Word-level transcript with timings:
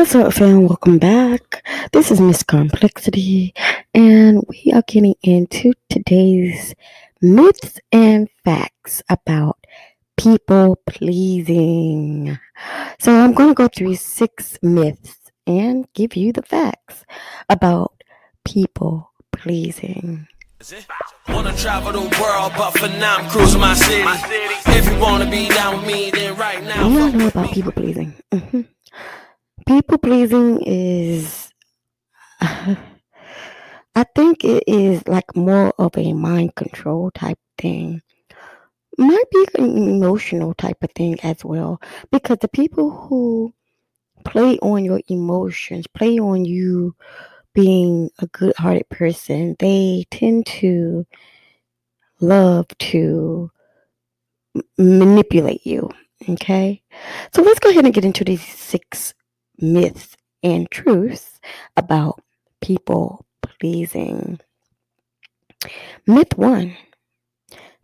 What's 0.00 0.14
up, 0.14 0.32
fam? 0.32 0.66
Welcome 0.66 0.96
back. 0.96 1.62
This 1.92 2.10
is 2.10 2.22
Miss 2.22 2.42
Karmplexity, 2.42 3.52
and 3.92 4.42
we 4.48 4.72
are 4.72 4.82
getting 4.86 5.14
into 5.22 5.74
today's 5.90 6.74
myths 7.20 7.78
and 7.92 8.26
facts 8.42 9.02
about 9.10 9.58
people 10.16 10.80
pleasing. 10.86 12.38
So, 12.98 13.14
I'm 13.14 13.34
going 13.34 13.50
to 13.50 13.54
go 13.54 13.68
through 13.68 13.96
six 13.96 14.58
myths 14.62 15.18
and 15.46 15.86
give 15.92 16.16
you 16.16 16.32
the 16.32 16.42
facts 16.44 17.04
about 17.50 18.02
people 18.46 19.12
pleasing. 19.32 20.26
Wanna 21.28 21.54
travel 21.58 21.92
the 21.92 22.18
world, 22.18 22.52
but 22.56 22.70
for 22.70 22.88
now 22.88 23.18
I'm 23.18 23.28
cruising 23.28 23.60
my 23.60 23.74
city. 23.74 24.02
If 24.78 24.90
you 24.90 24.98
wanna 24.98 25.30
be 25.30 25.48
down 25.48 25.76
with 25.76 25.86
me, 25.86 26.10
then 26.10 26.36
right 26.36 26.62
now. 26.64 26.88
You 26.88 27.12
know 27.12 27.28
about 27.28 27.52
people 27.52 27.72
pleasing. 27.72 28.14
Mm-hmm 28.32 28.62
people 29.70 29.98
pleasing 29.98 30.60
is 30.66 31.52
I 32.40 32.76
think 34.16 34.44
it 34.44 34.64
is 34.66 35.06
like 35.06 35.36
more 35.36 35.72
of 35.78 35.96
a 35.96 36.12
mind 36.12 36.56
control 36.56 37.12
type 37.12 37.38
thing. 37.56 38.02
Might 38.98 39.30
be 39.30 39.46
an 39.58 39.76
emotional 39.76 40.54
type 40.54 40.82
of 40.82 40.90
thing 40.96 41.20
as 41.22 41.44
well. 41.44 41.80
Because 42.10 42.38
the 42.40 42.48
people 42.48 42.90
who 42.90 43.54
play 44.24 44.58
on 44.58 44.84
your 44.84 45.00
emotions, 45.08 45.86
play 45.86 46.18
on 46.18 46.44
you 46.44 46.96
being 47.54 48.10
a 48.18 48.26
good 48.26 48.56
hearted 48.56 48.88
person, 48.88 49.54
they 49.60 50.04
tend 50.10 50.46
to 50.46 51.06
love 52.20 52.66
to 52.78 53.52
manipulate 54.78 55.64
you. 55.64 55.88
Okay? 56.28 56.82
So 57.32 57.42
let's 57.42 57.60
go 57.60 57.70
ahead 57.70 57.84
and 57.84 57.94
get 57.94 58.04
into 58.04 58.24
these 58.24 58.44
six 58.44 59.14
myths 59.62 60.16
and 60.42 60.70
truths 60.70 61.40
about 61.76 62.20
people 62.60 63.24
pleasing. 63.42 64.40
Myth 66.06 66.36
one 66.36 66.76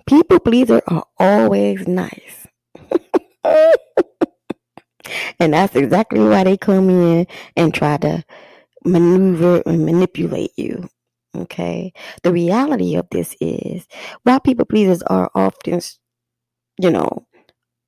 people 0.06 0.38
pleasers 0.38 0.82
are 0.86 1.04
always 1.18 1.86
nice. 1.86 2.46
and 3.44 3.74
that's 5.52 5.74
exactly 5.74 6.20
why 6.20 6.44
they 6.44 6.56
come 6.56 6.88
in 6.88 7.26
and 7.56 7.74
try 7.74 7.96
to 7.98 8.24
maneuver 8.84 9.62
and 9.66 9.84
manipulate 9.84 10.52
you. 10.56 10.88
Okay. 11.36 11.92
The 12.22 12.32
reality 12.32 12.94
of 12.94 13.08
this 13.10 13.36
is 13.40 13.86
while 14.22 14.40
people 14.40 14.64
pleasers 14.64 15.02
are 15.02 15.30
often, 15.34 15.80
you 16.78 16.90
know, 16.90 17.26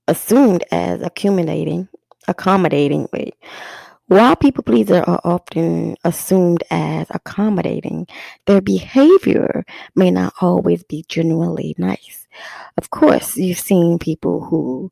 assumed 0.06 0.64
as 0.70 1.02
accumulating 1.02 1.88
accommodating. 2.28 3.08
Wait. 3.12 3.34
While 4.08 4.36
people 4.36 4.64
pleasers 4.64 5.04
are 5.06 5.20
often 5.22 5.96
assumed 6.02 6.64
as 6.70 7.06
accommodating, 7.10 8.06
their 8.46 8.62
behavior 8.62 9.66
may 9.94 10.10
not 10.10 10.32
always 10.40 10.82
be 10.82 11.04
genuinely 11.08 11.74
nice. 11.76 12.26
Of 12.78 12.88
course, 12.88 13.36
you've 13.36 13.58
seen 13.58 13.98
people 13.98 14.44
who 14.44 14.90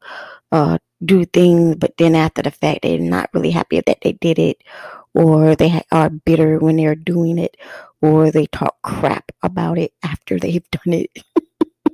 uh, 0.53 0.77
do 1.03 1.25
things, 1.25 1.77
but 1.77 1.97
then 1.97 2.15
after 2.15 2.43
the 2.43 2.51
fact, 2.51 2.81
they're 2.83 2.99
not 2.99 3.31
really 3.33 3.53
happy 3.53 3.81
that 3.81 3.99
they 4.03 4.13
did 4.13 4.39
it, 4.39 4.59
or 5.15 5.57
they 5.57 5.81
are 5.91 6.11
bitter 6.11 6.59
when 6.59 6.77
they're 6.77 6.95
doing 6.95 7.39
it, 7.39 7.57
or 8.03 8.31
they 8.31 8.45
talk 8.47 8.77
crap 8.83 9.33
about 9.43 9.79
it 9.79 9.93
after 10.03 10.39
they've 10.39 10.71
done 10.71 10.93
it. 10.93 11.11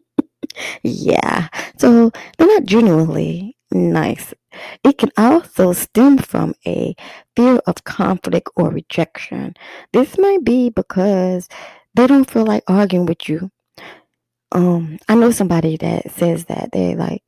yeah, 0.83 1.47
so 1.79 2.11
they're 2.37 2.49
not 2.49 2.65
genuinely 2.65 3.57
nice. 3.73 4.35
It 4.85 4.99
can 4.99 5.11
also 5.17 5.73
stem 5.73 6.19
from 6.19 6.55
a 6.67 6.95
fear 7.37 7.57
of 7.67 7.85
conflict 7.85 8.51
or 8.57 8.71
rejection. 8.71 9.55
This 9.93 10.19
might 10.19 10.45
be 10.45 10.71
because 10.71 11.49
they 11.95 12.07
don't 12.07 12.31
feel 12.31 12.45
like 12.45 12.65
arguing 12.69 13.07
with 13.07 13.29
you. 13.29 13.51
Um, 14.53 14.99
I 15.09 15.15
know 15.15 15.31
somebody 15.31 15.77
that 15.79 16.11
says 16.13 16.45
that 16.47 16.71
they 16.73 16.95
like, 16.95 17.23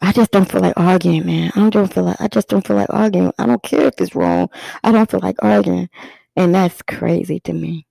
I 0.00 0.12
just 0.12 0.32
don't 0.32 0.50
feel 0.50 0.60
like 0.60 0.78
arguing, 0.78 1.26
man. 1.26 1.52
I 1.54 1.70
don't 1.70 1.92
feel 1.92 2.04
like 2.04 2.20
I 2.20 2.28
just 2.28 2.48
don't 2.48 2.66
feel 2.66 2.76
like 2.76 2.90
arguing. 2.90 3.32
I 3.38 3.46
don't 3.46 3.62
care 3.62 3.86
if 3.86 3.94
it's 3.98 4.14
wrong. 4.14 4.48
I 4.82 4.92
don't 4.92 5.10
feel 5.10 5.20
like 5.20 5.36
arguing, 5.42 5.88
and 6.36 6.54
that's 6.54 6.82
crazy 6.82 7.40
to 7.40 7.52
me. 7.52 7.86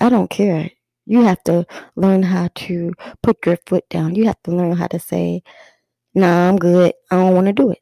I 0.00 0.08
don't 0.08 0.30
care. 0.30 0.70
You 1.06 1.22
have 1.22 1.42
to 1.44 1.66
learn 1.96 2.22
how 2.22 2.48
to 2.54 2.92
put 3.22 3.44
your 3.44 3.58
foot 3.66 3.88
down. 3.90 4.14
You 4.14 4.26
have 4.26 4.42
to 4.44 4.52
learn 4.52 4.76
how 4.76 4.86
to 4.86 4.98
say, 4.98 5.42
Nah, 6.14 6.48
I'm 6.48 6.58
good. 6.58 6.92
I 7.10 7.16
don't 7.16 7.34
want 7.34 7.46
to 7.46 7.52
do 7.52 7.70
it. 7.70 7.78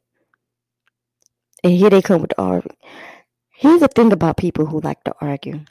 And 1.63 1.73
here 1.73 1.89
they 1.89 2.01
come 2.01 2.21
with 2.21 2.31
the 2.31 2.41
argument. 2.41 2.79
Here's 3.51 3.81
the 3.81 3.87
thing 3.89 4.13
about 4.13 4.37
people 4.37 4.65
who 4.65 4.79
like 4.81 5.03
to 5.03 5.13
argue. 5.21 5.61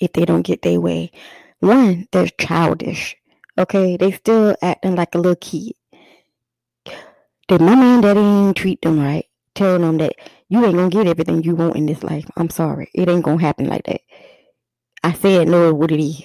If 0.00 0.12
they 0.12 0.24
don't 0.24 0.42
get 0.42 0.62
their 0.62 0.80
way, 0.80 1.12
one, 1.60 2.08
they're 2.12 2.28
childish. 2.40 3.16
Okay, 3.58 3.96
they 3.96 4.12
still 4.12 4.56
acting 4.62 4.96
like 4.96 5.14
a 5.14 5.18
little 5.18 5.36
kid. 5.36 5.74
Did 7.48 7.60
my 7.60 7.74
man 7.74 8.00
daddy 8.00 8.20
ain't 8.20 8.56
treat 8.56 8.82
them 8.82 8.98
right, 9.00 9.26
telling 9.54 9.82
them 9.82 9.98
that 9.98 10.14
you 10.48 10.64
ain't 10.64 10.74
gonna 10.76 10.90
get 10.90 11.06
everything 11.06 11.42
you 11.44 11.54
want 11.54 11.76
in 11.76 11.86
this 11.86 12.02
life. 12.02 12.26
I'm 12.36 12.50
sorry, 12.50 12.90
it 12.94 13.08
ain't 13.08 13.24
gonna 13.24 13.40
happen 13.40 13.68
like 13.68 13.84
that. 13.84 14.00
I 15.04 15.12
said 15.12 15.48
no, 15.48 15.74
what 15.74 15.92
it 15.92 16.02
is. 16.02 16.22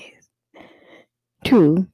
Two, 1.44 1.88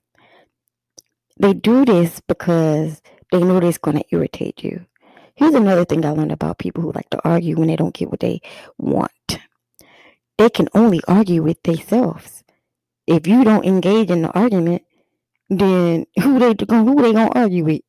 they 1.40 1.54
do 1.54 1.86
this 1.86 2.22
because 2.28 3.02
they 3.32 3.42
know 3.42 3.58
it's 3.58 3.78
going 3.78 3.98
to 3.98 4.06
irritate 4.12 4.64
you. 4.64 4.86
Here's 5.36 5.54
another 5.54 5.86
thing 5.86 6.06
I 6.06 6.12
learned 6.12 6.32
about 6.32 6.60
people 6.60 6.82
who 6.82 6.92
like 6.94 7.10
to 7.10 7.20
argue 7.28 7.58
when 7.58 7.68
they 7.68 7.76
don't 7.76 7.94
get 7.94 8.10
what 8.10 8.22
they 8.22 8.42
want. 8.78 9.12
They 10.38 10.50
can 10.50 10.70
only 10.74 11.02
argue 11.08 11.44
with 11.44 11.62
themselves. 11.64 12.44
If 13.08 13.28
you 13.28 13.44
don't 13.44 13.66
engage 13.66 14.10
in 14.10 14.22
the 14.22 14.32
argument, 14.32 14.84
then 15.50 16.06
who 16.22 16.40
they 16.40 16.56
who 16.68 17.02
they 17.02 17.14
gonna 17.14 17.32
argue 17.36 17.66
with? 17.66 17.82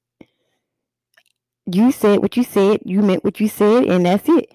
You 1.66 1.90
said 1.90 2.20
what 2.20 2.36
you 2.36 2.44
said, 2.44 2.80
you 2.84 3.00
meant 3.00 3.24
what 3.24 3.40
you 3.40 3.48
said, 3.48 3.84
and 3.86 4.06
that's 4.06 4.28
it. 4.28 4.50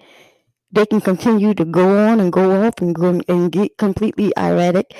They 0.70 0.86
can 0.86 1.00
continue 1.00 1.52
to 1.54 1.64
go 1.64 1.98
on 2.08 2.20
and 2.20 2.32
go 2.32 2.64
off 2.64 2.74
and 2.80 2.94
go 2.94 3.20
and 3.28 3.52
get 3.52 3.76
completely 3.76 4.32
erratic 4.36 4.94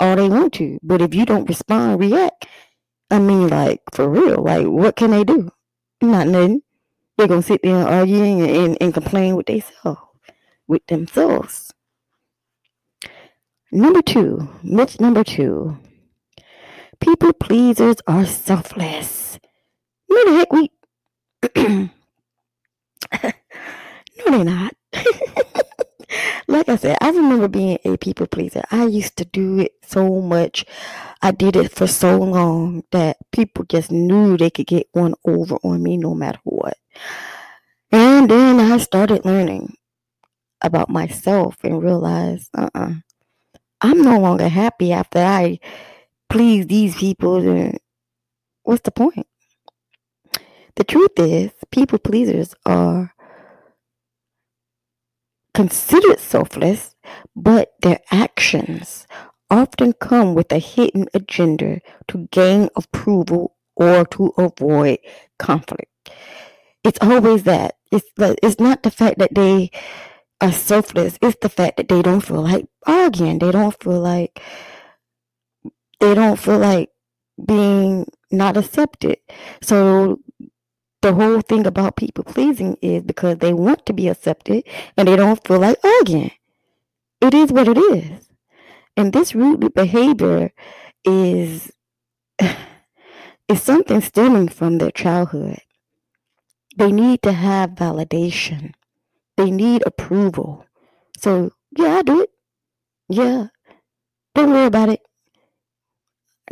all 0.00 0.16
they 0.16 0.28
want 0.28 0.54
to. 0.54 0.78
But 0.82 1.02
if 1.02 1.14
you 1.14 1.26
don't 1.26 1.48
respond, 1.48 2.00
react, 2.00 2.46
I 3.10 3.18
mean, 3.20 3.48
like 3.48 3.82
for 3.92 4.08
real, 4.08 4.42
like 4.42 4.66
what 4.66 4.96
can 4.96 5.12
they 5.12 5.24
do? 5.24 5.50
Not 6.02 6.28
nothing. 6.28 6.62
They're 7.16 7.28
gonna 7.28 7.42
sit 7.42 7.62
there 7.62 7.76
and 7.76 7.88
argue 7.88 8.22
and, 8.22 8.42
and, 8.42 8.78
and 8.80 8.94
complain 8.94 9.36
with 9.36 9.46
themselves, 9.46 10.00
with 10.68 10.86
themselves. 10.86 11.72
Number 13.72 14.02
two, 14.02 14.48
myth 14.62 15.00
number 15.00 15.24
two. 15.24 15.78
People 17.00 17.32
pleasers 17.34 17.96
are 18.06 18.26
selfless. 18.26 19.38
No, 20.10 20.24
the 20.24 20.38
heck 20.38 20.52
we. 20.52 20.70
no, 24.18 24.24
they're 24.26 24.44
not. 24.44 24.74
like 26.48 26.68
I 26.68 26.76
said, 26.76 26.98
I 27.00 27.10
remember 27.10 27.48
being 27.48 27.78
a 27.84 27.96
people 27.96 28.26
pleaser. 28.26 28.62
I 28.70 28.86
used 28.86 29.16
to 29.18 29.24
do 29.24 29.60
it 29.60 29.72
so 29.82 30.20
much. 30.20 30.64
I 31.22 31.30
did 31.30 31.56
it 31.56 31.72
for 31.72 31.86
so 31.86 32.18
long 32.18 32.84
that 32.92 33.18
people 33.32 33.64
just 33.64 33.90
knew 33.90 34.36
they 34.36 34.50
could 34.50 34.66
get 34.66 34.88
one 34.92 35.14
over 35.24 35.56
on 35.64 35.82
me 35.82 35.96
no 35.96 36.14
matter 36.14 36.40
what. 36.44 36.76
And 37.90 38.30
then 38.30 38.60
I 38.60 38.78
started 38.78 39.24
learning 39.24 39.74
about 40.60 40.90
myself 40.90 41.56
and 41.62 41.82
realized, 41.82 42.50
uh 42.56 42.68
uh-uh, 42.74 42.90
uh, 42.90 42.94
i 43.80 43.90
am 43.90 44.02
no 44.02 44.18
longer 44.18 44.48
happy 44.48 44.92
after 44.92 45.20
I 45.20 45.60
please 46.28 46.66
these 46.66 46.96
people. 46.96 47.36
And 47.36 47.78
what's 48.62 48.82
the 48.82 48.90
point? 48.90 49.26
The 50.76 50.84
truth 50.84 51.18
is, 51.18 51.50
people 51.70 51.98
pleasers 51.98 52.54
are 52.64 53.12
considered 55.58 56.20
selfless, 56.20 56.94
but 57.34 57.72
their 57.82 57.98
actions 58.12 59.08
often 59.50 59.92
come 59.94 60.36
with 60.36 60.52
a 60.52 60.60
hidden 60.60 61.08
agenda 61.14 61.80
to 62.06 62.28
gain 62.30 62.68
approval 62.76 63.56
or 63.74 64.04
to 64.04 64.32
avoid 64.38 65.00
conflict. 65.40 65.90
It's 66.84 67.00
always 67.02 67.42
that. 67.42 67.74
It's 67.90 68.06
it's 68.16 68.60
not 68.60 68.84
the 68.84 68.92
fact 68.92 69.18
that 69.18 69.34
they 69.34 69.72
are 70.40 70.52
selfless. 70.52 71.18
It's 71.20 71.38
the 71.42 71.48
fact 71.48 71.78
that 71.78 71.88
they 71.88 72.02
don't 72.02 72.20
feel 72.20 72.42
like 72.42 72.66
arguing. 72.86 73.40
They 73.40 73.50
don't 73.50 73.74
feel 73.82 73.98
like 73.98 74.40
they 75.98 76.14
don't 76.14 76.38
feel 76.38 76.58
like 76.58 76.90
being 77.44 78.06
not 78.30 78.56
accepted. 78.56 79.18
So 79.60 80.20
the 81.02 81.14
whole 81.14 81.40
thing 81.40 81.66
about 81.66 81.96
people 81.96 82.24
pleasing 82.24 82.76
is 82.82 83.02
because 83.02 83.38
they 83.38 83.52
want 83.52 83.86
to 83.86 83.92
be 83.92 84.08
accepted 84.08 84.64
and 84.96 85.08
they 85.08 85.16
don't 85.16 85.46
feel 85.46 85.60
like 85.60 85.78
arguing. 85.84 86.32
It 87.20 87.34
is 87.34 87.52
what 87.52 87.68
it 87.68 87.78
is. 87.78 88.28
And 88.96 89.12
this 89.12 89.34
rude 89.34 89.74
behavior 89.74 90.52
is 91.04 91.72
is 93.48 93.62
something 93.62 94.00
stemming 94.00 94.48
from 94.48 94.78
their 94.78 94.90
childhood. 94.90 95.60
They 96.76 96.92
need 96.92 97.22
to 97.22 97.32
have 97.32 97.70
validation. 97.70 98.74
they 99.36 99.50
need 99.50 99.82
approval. 99.86 100.66
So 101.16 101.52
yeah, 101.76 101.98
I 101.98 102.02
do 102.02 102.22
it. 102.22 102.30
Yeah. 103.08 103.48
Don't 104.34 104.50
worry 104.50 104.66
about 104.66 104.88
it. 104.90 105.00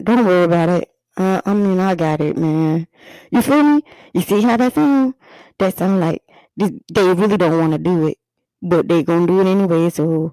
Don't 0.02 0.24
worry 0.24 0.44
about 0.44 0.68
it. 0.68 0.90
Uh, 1.16 1.40
I 1.46 1.54
mean, 1.54 1.80
I 1.80 1.94
got 1.94 2.20
it, 2.20 2.36
man. 2.36 2.86
You 3.30 3.40
feel 3.40 3.62
me? 3.62 3.82
You 4.12 4.20
see 4.20 4.42
how 4.42 4.56
that 4.56 4.74
sound? 4.74 5.14
That 5.58 5.76
sound 5.76 6.00
like 6.00 6.22
they 6.56 6.70
really 6.94 7.36
don't 7.36 7.58
want 7.58 7.72
to 7.72 7.78
do 7.78 8.08
it, 8.08 8.18
but 8.60 8.88
they 8.88 9.02
gonna 9.02 9.26
do 9.26 9.40
it 9.40 9.46
anyway, 9.46 9.88
so 9.90 10.32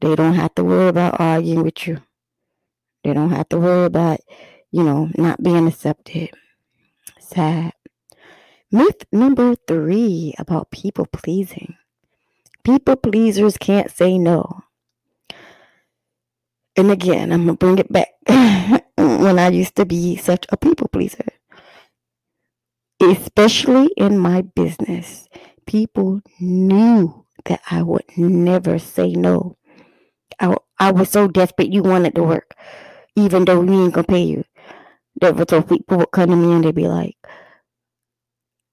they 0.00 0.14
don't 0.14 0.34
have 0.34 0.54
to 0.56 0.64
worry 0.64 0.88
about 0.88 1.20
arguing 1.20 1.64
with 1.64 1.86
you. 1.86 1.98
They 3.02 3.12
don't 3.12 3.30
have 3.30 3.48
to 3.48 3.58
worry 3.58 3.86
about, 3.86 4.20
you 4.70 4.84
know, 4.84 5.10
not 5.16 5.42
being 5.42 5.66
accepted. 5.66 6.30
Sad. 7.18 7.72
Myth 8.70 9.04
number 9.12 9.56
three 9.66 10.34
about 10.38 10.70
people 10.70 11.06
pleasing. 11.06 11.76
People 12.64 12.96
pleasers 12.96 13.58
can't 13.58 13.90
say 13.90 14.18
no. 14.18 14.62
And 16.76 16.90
again, 16.90 17.32
I'm 17.32 17.46
to 17.46 17.54
bring 17.54 17.78
it 17.78 17.92
back 17.92 18.08
when 19.02 19.38
I 19.38 19.48
used 19.48 19.76
to 19.76 19.86
be 19.86 20.16
such 20.16 20.46
a 20.50 20.56
people 20.56 20.88
pleaser. 20.88 21.26
Especially 23.00 23.88
in 23.96 24.18
my 24.18 24.42
business, 24.42 25.28
people 25.66 26.20
knew 26.40 27.26
that 27.46 27.60
I 27.70 27.82
would 27.82 28.04
never 28.16 28.78
say 28.78 29.12
no. 29.12 29.56
I, 30.40 30.56
I 30.78 30.92
was 30.92 31.10
so 31.10 31.28
desperate 31.28 31.72
you 31.72 31.82
wanted 31.82 32.14
to 32.16 32.22
work, 32.22 32.54
even 33.16 33.44
though 33.44 33.60
we 33.60 33.74
ain't 33.76 33.94
gonna 33.94 34.06
pay 34.06 34.22
you. 34.22 34.44
That 35.20 35.36
was 35.36 35.46
so 35.50 35.62
people 35.62 35.98
would 35.98 36.10
come 36.12 36.30
to 36.30 36.36
me 36.36 36.52
and 36.52 36.64
they'd 36.64 36.74
be 36.74 36.88
like, 36.88 37.16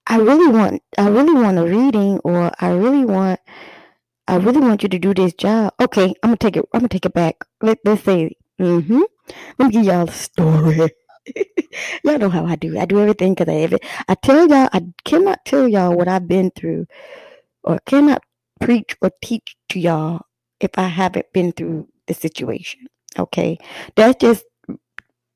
I 0.06 0.18
really 0.18 0.48
want 0.52 0.82
I 0.98 1.08
really 1.08 1.34
want 1.34 1.58
a 1.58 1.64
reading 1.64 2.18
or 2.24 2.50
I 2.60 2.70
really 2.70 3.04
want 3.04 3.40
I 4.28 4.36
really 4.36 4.60
want 4.60 4.82
you 4.82 4.88
to 4.88 4.98
do 4.98 5.14
this 5.14 5.34
job. 5.34 5.74
Okay, 5.80 6.14
I'm 6.22 6.30
gonna 6.30 6.36
take 6.36 6.56
it 6.56 6.64
I'm 6.74 6.80
gonna 6.80 6.88
take 6.88 7.06
it 7.06 7.14
back. 7.14 7.36
Let, 7.62 7.78
let's 7.84 8.02
say 8.04 8.32
mm-hmm. 8.60 9.02
Let 9.58 9.66
me 9.66 9.72
give 9.72 9.84
y'all 9.84 10.08
a 10.08 10.12
story. 10.12 10.76
y'all 12.04 12.18
know 12.18 12.28
how 12.28 12.44
I 12.46 12.56
do. 12.56 12.78
I 12.78 12.84
do 12.84 13.00
everything 13.00 13.34
because 13.34 13.52
I 13.52 13.58
have 13.58 13.72
it. 13.72 13.84
I 14.08 14.14
tell 14.14 14.48
y'all 14.48 14.68
I 14.72 14.82
cannot 15.04 15.44
tell 15.44 15.68
y'all 15.68 15.96
what 15.96 16.08
I've 16.08 16.28
been 16.28 16.50
through 16.50 16.86
or 17.62 17.78
cannot 17.86 18.22
preach 18.60 18.96
or 19.02 19.10
teach 19.22 19.56
to 19.70 19.80
y'all 19.80 20.22
if 20.60 20.70
I 20.76 20.88
haven't 20.88 21.32
been 21.32 21.52
through 21.52 21.88
the 22.06 22.14
situation. 22.14 22.86
Okay. 23.18 23.58
That's 23.96 24.16
just 24.20 24.44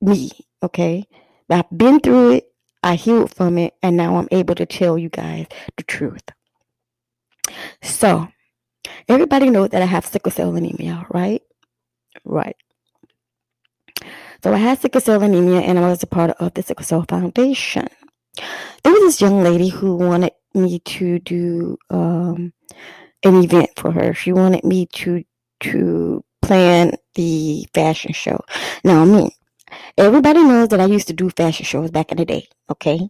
me. 0.00 0.31
Okay. 0.62 1.05
I've 1.50 1.70
been 1.77 2.00
through 2.00 2.32
it. 2.32 2.44
I 2.82 2.97
healed 2.97 3.35
from 3.35 3.56
it, 3.56 3.73
and 3.82 3.97
now 3.97 4.17
I'm 4.17 4.29
able 4.31 4.55
to 4.56 4.67
tell 4.67 4.99
you 4.99 5.09
guys 5.09 5.47
the 5.79 5.82
truth. 5.85 6.23
So, 7.82 8.29
everybody 9.09 9.49
knows 9.49 9.70
that 9.70 9.81
I 9.81 9.87
have 9.87 10.05
sickle 10.05 10.31
cell 10.31 10.55
anemia, 10.55 11.06
right? 11.09 11.41
Right. 12.27 12.56
So 14.44 14.52
I 14.52 14.58
had 14.58 14.79
sickle 14.79 15.00
cell 15.00 15.23
anemia, 15.23 15.61
and 15.61 15.79
I 15.79 15.88
was 15.88 16.02
a 16.02 16.06
part 16.06 16.32
of 16.32 16.52
the 16.52 16.62
Sickle 16.62 16.85
Cell 16.85 17.06
Foundation. 17.08 17.88
There 18.82 18.93
was 18.93 19.00
this 19.00 19.23
young 19.23 19.43
lady 19.43 19.69
who 19.70 19.96
wanted 19.96 20.32
me 20.52 20.81
to 20.81 21.19
do 21.20 21.79
um, 21.88 22.52
an 23.25 23.43
event 23.43 23.70
for 23.75 23.91
her. 23.91 24.12
She 24.12 24.35
wanted 24.35 24.62
me 24.62 24.85
to 25.00 25.25
to 25.61 26.23
plan 26.43 26.93
the 27.14 27.67
fashion 27.73 28.12
show. 28.12 28.38
Now, 28.85 29.06
me, 29.06 29.31
Everybody 29.96 30.43
knows 30.43 30.69
that 30.69 30.81
I 30.81 30.85
used 30.85 31.06
to 31.06 31.14
do 31.14 31.31
fashion 31.31 31.64
shows 31.64 31.91
back 31.91 32.12
in 32.12 32.19
the 32.19 32.26
day, 32.26 32.46
okay? 32.69 33.00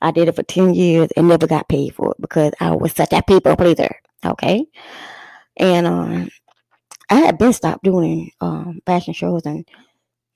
I 0.00 0.12
did 0.12 0.28
it 0.28 0.36
for 0.36 0.44
10 0.44 0.74
years 0.74 1.10
and 1.16 1.26
never 1.26 1.48
got 1.48 1.68
paid 1.68 1.96
for 1.96 2.12
it 2.12 2.20
because 2.20 2.52
I 2.60 2.70
was 2.70 2.92
such 2.92 3.12
a 3.12 3.20
people 3.24 3.56
pleaser, 3.56 3.96
okay? 4.24 4.64
And 5.56 5.88
um, 5.88 6.28
I 7.10 7.16
had 7.16 7.36
been 7.36 7.52
stopped 7.52 7.82
doing 7.82 8.30
um, 8.40 8.80
fashion 8.86 9.12
shows 9.12 9.44
and 9.44 9.66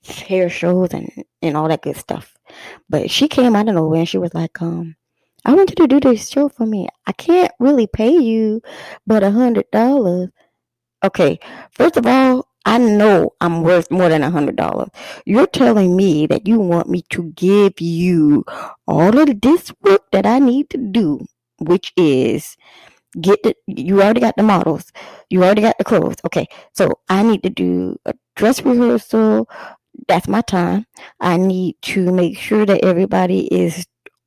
hair 0.03 0.49
shows 0.49 0.93
and, 0.93 1.09
and 1.41 1.57
all 1.57 1.67
that 1.67 1.81
good 1.81 1.97
stuff. 1.97 2.35
But 2.89 3.09
she 3.09 3.27
came 3.27 3.55
out 3.55 3.67
of 3.69 3.75
nowhere 3.75 3.99
and 4.01 4.09
she 4.09 4.17
was 4.17 4.33
like, 4.33 4.61
um, 4.61 4.95
I 5.45 5.53
want 5.53 5.69
you 5.69 5.75
to 5.75 5.87
do 5.87 5.99
this 5.99 6.29
show 6.29 6.49
for 6.49 6.65
me. 6.65 6.87
I 7.05 7.11
can't 7.11 7.51
really 7.59 7.87
pay 7.87 8.11
you 8.11 8.61
but 9.05 9.23
a 9.23 9.31
hundred 9.31 9.69
dollars. 9.71 10.29
Okay, 11.03 11.39
first 11.71 11.97
of 11.97 12.07
all, 12.07 12.47
I 12.65 12.77
know 12.77 13.33
I'm 13.41 13.61
worth 13.61 13.91
more 13.91 14.07
than 14.07 14.23
a 14.23 14.31
hundred 14.31 14.55
dollars. 14.55 14.89
You're 15.25 15.47
telling 15.47 15.97
me 15.97 16.27
that 16.27 16.47
you 16.47 16.59
want 16.59 16.87
me 16.89 17.03
to 17.09 17.23
give 17.35 17.81
you 17.81 18.45
all 18.87 19.17
of 19.19 19.41
this 19.41 19.73
work 19.81 20.03
that 20.13 20.25
I 20.25 20.39
need 20.39 20.69
to 20.69 20.77
do, 20.77 21.25
which 21.59 21.91
is 21.97 22.55
get 23.19 23.43
the, 23.43 23.55
you 23.67 24.01
already 24.01 24.21
got 24.21 24.37
the 24.37 24.43
models, 24.43 24.91
you 25.29 25.43
already 25.43 25.61
got 25.61 25.77
the 25.77 25.83
clothes. 25.83 26.15
Okay, 26.25 26.47
so 26.73 26.89
I 27.09 27.23
need 27.23 27.43
to 27.43 27.49
do 27.49 27.97
a 28.05 28.13
dress 28.35 28.63
rehearsal. 28.63 29.49
That's 30.07 30.27
my 30.27 30.41
time. 30.41 30.85
I 31.19 31.37
need 31.37 31.77
to 31.83 32.11
make 32.11 32.37
sure 32.37 32.65
that 32.65 32.83
everybody 32.83 33.47
is 33.53 33.85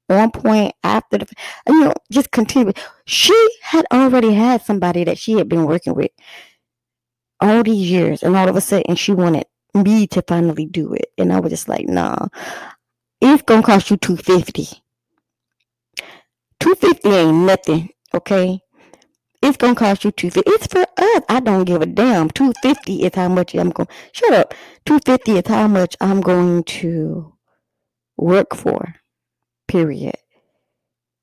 on 0.08 0.30
point 0.30 0.74
after 0.84 1.18
the, 1.18 1.26
you 1.68 1.80
know, 1.80 1.94
just 2.10 2.30
continue. 2.30 2.72
She 3.06 3.34
had 3.62 3.84
already 3.92 4.32
had 4.32 4.62
somebody 4.62 5.04
that 5.04 5.18
she 5.18 5.32
had 5.34 5.48
been 5.48 5.66
working 5.66 5.94
with 5.94 6.10
all 7.40 7.62
these 7.62 7.90
years, 7.90 8.22
and 8.22 8.36
all 8.36 8.48
of 8.48 8.56
a 8.56 8.60
sudden 8.60 8.96
she 8.96 9.12
wanted 9.12 9.46
me 9.74 10.06
to 10.08 10.22
finally 10.22 10.66
do 10.66 10.94
it, 10.94 11.06
and 11.18 11.32
I 11.32 11.40
was 11.40 11.50
just 11.50 11.68
like, 11.68 11.86
nah, 11.86 12.28
it's 13.20 13.42
gonna 13.42 13.62
cost 13.62 13.90
you 13.90 13.96
two 13.96 14.16
fifty. 14.16 14.68
Two 16.60 16.74
fifty 16.76 17.10
ain't 17.10 17.46
nothing, 17.46 17.90
okay? 18.14 18.60
It's 19.42 19.56
gonna 19.56 19.74
cost 19.74 20.04
you 20.04 20.10
two 20.10 20.30
fifty. 20.30 20.50
It's 20.50 20.66
for 20.66 20.80
us. 20.96 21.22
I 21.28 21.40
don't 21.40 21.64
give 21.64 21.82
a 21.82 21.86
damn. 21.86 22.30
Two 22.30 22.52
fifty 22.62 23.02
is 23.02 23.14
how 23.14 23.28
much 23.28 23.54
I'm 23.54 23.70
going. 23.70 23.88
Shut 24.12 24.32
up. 24.32 24.54
Two 24.84 24.98
fifty 25.04 25.32
is 25.32 25.46
how 25.46 25.68
much 25.68 25.96
I'm 26.00 26.20
going 26.20 26.64
to 26.64 27.32
work 28.16 28.54
for. 28.54 28.94
Period. 29.68 30.16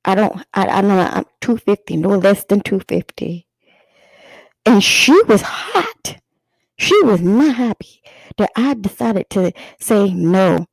I 0.04 0.14
don't. 0.14 0.36
I, 0.54 0.66
I 0.66 0.80
know 0.82 0.98
I'm 0.98 1.24
two 1.40 1.56
fifty. 1.56 1.96
No 1.96 2.10
less 2.10 2.44
than 2.44 2.60
two 2.60 2.80
fifty. 2.88 3.46
And 4.66 4.82
she 4.82 5.20
was 5.24 5.42
hot. 5.42 6.16
She 6.76 7.00
was 7.02 7.20
not 7.20 7.56
happy 7.56 8.02
that 8.36 8.50
I 8.56 8.74
decided 8.74 9.30
to 9.30 9.52
say 9.78 10.12
no 10.12 10.66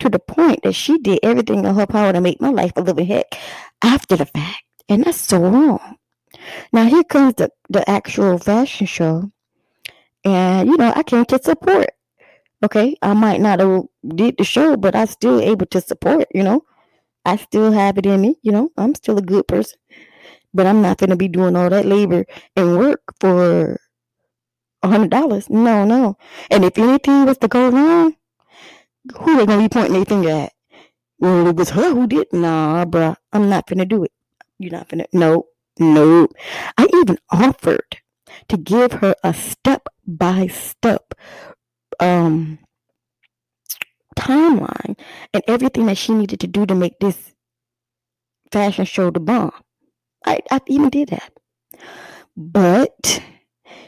to 0.00 0.08
the 0.08 0.18
point 0.18 0.62
that 0.62 0.74
she 0.74 0.98
did 0.98 1.18
everything 1.22 1.64
in 1.64 1.74
her 1.74 1.86
power 1.86 2.12
to 2.12 2.20
make 2.20 2.40
my 2.40 2.50
life 2.50 2.72
a 2.76 2.80
living 2.80 3.06
heck 3.06 3.26
after 3.82 4.16
the 4.16 4.26
fact. 4.26 4.62
And 4.88 5.04
that's 5.04 5.20
so 5.20 5.40
wrong. 5.40 5.96
Now 6.72 6.84
here 6.84 7.04
comes 7.04 7.34
the, 7.34 7.50
the 7.68 7.88
actual 7.88 8.38
fashion 8.38 8.86
show. 8.86 9.30
And 10.24 10.68
you 10.68 10.76
know, 10.76 10.92
I 10.94 11.02
came 11.02 11.24
to 11.26 11.42
support. 11.42 11.90
Okay. 12.64 12.96
I 13.02 13.14
might 13.14 13.40
not 13.40 13.60
have 13.60 13.84
did 14.14 14.36
the 14.38 14.44
show, 14.44 14.76
but 14.76 14.94
I 14.94 15.04
still 15.04 15.40
able 15.40 15.66
to 15.66 15.80
support, 15.80 16.26
you 16.34 16.42
know. 16.42 16.64
I 17.24 17.36
still 17.36 17.72
have 17.72 17.98
it 17.98 18.06
in 18.06 18.20
me, 18.20 18.36
you 18.42 18.52
know. 18.52 18.70
I'm 18.76 18.94
still 18.94 19.18
a 19.18 19.22
good 19.22 19.46
person. 19.46 19.78
But 20.54 20.66
I'm 20.66 20.82
not 20.82 20.98
to 20.98 21.16
be 21.16 21.28
doing 21.28 21.56
all 21.56 21.70
that 21.70 21.84
labor 21.84 22.24
and 22.56 22.78
work 22.78 23.02
for 23.20 23.78
a 24.82 24.88
hundred 24.88 25.10
dollars. 25.10 25.50
No, 25.50 25.84
no. 25.84 26.16
And 26.50 26.64
if 26.64 26.78
anything 26.78 27.26
was 27.26 27.38
to 27.38 27.48
go 27.48 27.68
wrong, 27.68 28.16
who 29.16 29.36
they 29.36 29.46
gonna 29.46 29.62
be 29.62 29.68
pointing 29.68 29.92
their 29.92 30.04
finger 30.04 30.30
at? 30.30 30.52
Well, 31.18 31.48
it 31.48 31.56
was 31.56 31.70
her 31.70 31.90
who 31.90 32.06
did. 32.06 32.32
Nah, 32.32 32.84
bruh, 32.84 33.16
I'm 33.32 33.48
not 33.48 33.66
gonna 33.66 33.84
do 33.84 34.04
it. 34.04 34.12
You're 34.58 34.72
not 34.72 34.88
gonna. 34.88 35.06
No, 35.12 35.46
no. 35.80 36.28
I 36.76 36.88
even 36.94 37.18
offered 37.30 37.98
to 38.48 38.56
give 38.56 38.92
her 38.94 39.14
a 39.24 39.34
step 39.34 39.88
by 40.06 40.46
step 40.46 41.14
um 42.00 42.58
timeline 44.16 44.98
and 45.32 45.42
everything 45.46 45.86
that 45.86 45.98
she 45.98 46.14
needed 46.14 46.40
to 46.40 46.46
do 46.46 46.66
to 46.66 46.74
make 46.74 46.98
this 46.98 47.34
fashion 48.52 48.84
show 48.84 49.10
the 49.10 49.20
bomb. 49.20 49.52
I, 50.26 50.40
I 50.50 50.60
even 50.68 50.90
did 50.90 51.10
that. 51.10 51.32
But 52.36 53.22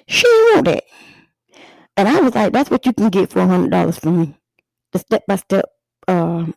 she 0.06 0.22
didn't 0.22 0.54
want 0.54 0.66
that. 0.66 0.84
And 1.96 2.08
I 2.08 2.20
was 2.20 2.34
like, 2.34 2.52
that's 2.52 2.70
what 2.70 2.86
you 2.86 2.92
can 2.92 3.10
get 3.10 3.30
for 3.30 3.40
a 3.40 3.46
hundred 3.46 3.70
dollars 3.70 3.98
from 3.98 4.20
me. 4.20 4.38
The 4.92 5.00
step 5.00 5.24
by 5.26 5.36
step 5.36 5.66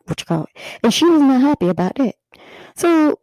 what 0.05 0.19
you 0.19 0.25
call 0.25 0.43
it. 0.43 0.61
And 0.83 0.93
she 0.93 1.05
was 1.05 1.21
not 1.21 1.41
happy 1.41 1.67
about 1.69 1.95
that. 1.95 2.15
So 2.75 3.19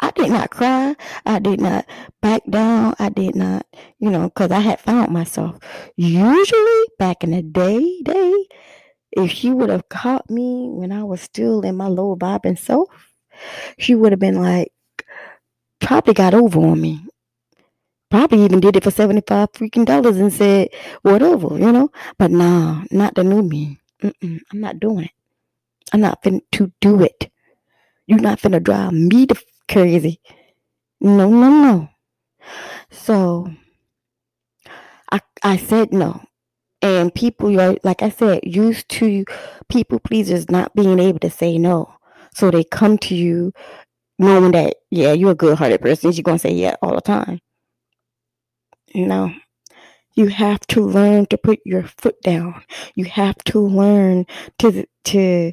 I, 0.00 0.10
did 0.10 0.30
not 0.30 0.50
cry. 0.50 0.96
I 1.24 1.38
did 1.38 1.60
not 1.60 1.86
back 2.20 2.42
down. 2.48 2.94
I 2.98 3.08
did 3.08 3.34
not, 3.34 3.66
you 3.98 4.10
know, 4.10 4.24
because 4.28 4.50
I 4.50 4.60
had 4.60 4.80
found 4.80 5.12
myself. 5.12 5.58
Usually 5.96 6.84
back 6.98 7.24
in 7.24 7.30
the 7.30 7.42
day, 7.42 8.00
day, 8.02 8.46
if 9.12 9.30
she 9.30 9.50
would 9.50 9.70
have 9.70 9.88
caught 9.88 10.28
me 10.30 10.68
when 10.70 10.92
I 10.92 11.04
was 11.04 11.20
still 11.20 11.62
in 11.62 11.76
my 11.76 11.86
low 11.88 12.16
vibing 12.16 12.58
self, 12.58 12.88
she 13.78 13.94
would 13.94 14.12
have 14.12 14.20
been 14.20 14.40
like, 14.40 14.72
probably 15.80 16.14
got 16.14 16.34
over 16.34 16.60
on 16.60 16.80
me. 16.80 17.04
Probably 18.10 18.44
even 18.44 18.60
did 18.60 18.76
it 18.76 18.84
for 18.84 18.90
75 18.90 19.52
freaking 19.52 19.84
dollars 19.84 20.18
and 20.18 20.32
said, 20.32 20.68
whatever, 21.02 21.58
you 21.58 21.72
know? 21.72 21.90
But 22.18 22.30
nah, 22.30 22.84
not 22.90 23.14
the 23.14 23.24
new 23.24 23.42
me. 23.42 23.78
Mm-mm, 24.02 24.40
I'm 24.52 24.60
not 24.60 24.78
doing 24.78 25.04
it. 25.04 25.10
I'm 25.92 26.00
not 26.00 26.22
finna 26.22 26.40
to 26.52 26.72
do 26.80 27.02
it. 27.02 27.30
You're 28.06 28.20
not 28.20 28.40
finna 28.40 28.62
drive 28.62 28.92
me 28.92 29.26
to 29.26 29.34
crazy. 29.68 30.20
No, 31.00 31.30
no, 31.30 31.50
no. 31.50 31.88
So 32.90 33.48
I 35.12 35.20
I 35.42 35.56
said 35.56 35.92
no. 35.92 36.22
And 36.82 37.14
people 37.14 37.60
are 37.60 37.76
like 37.84 38.02
I 38.02 38.10
said, 38.10 38.40
used 38.44 38.88
to 38.90 39.24
people 39.68 39.98
pleasers 40.00 40.50
not 40.50 40.74
being 40.74 40.98
able 41.00 41.20
to 41.20 41.30
say 41.30 41.58
no. 41.58 41.94
So 42.34 42.50
they 42.50 42.64
come 42.64 42.98
to 42.98 43.14
you 43.14 43.52
knowing 44.18 44.52
that, 44.52 44.76
yeah, 44.90 45.12
you're 45.12 45.32
a 45.32 45.36
good 45.36 45.58
hearted 45.58 45.80
person. 45.82 46.12
You're 46.12 46.22
gonna 46.24 46.38
say 46.38 46.52
yeah 46.52 46.76
all 46.82 46.94
the 46.94 47.00
time. 47.00 47.40
No. 48.94 49.32
You 50.16 50.28
have 50.28 50.60
to 50.68 50.80
learn 50.86 51.26
to 51.26 51.38
put 51.38 51.60
your 51.64 51.84
foot 51.84 52.20
down. 52.22 52.62
You 52.94 53.06
have 53.06 53.36
to 53.46 53.60
learn 53.60 54.26
to 54.60 54.86
to 55.06 55.52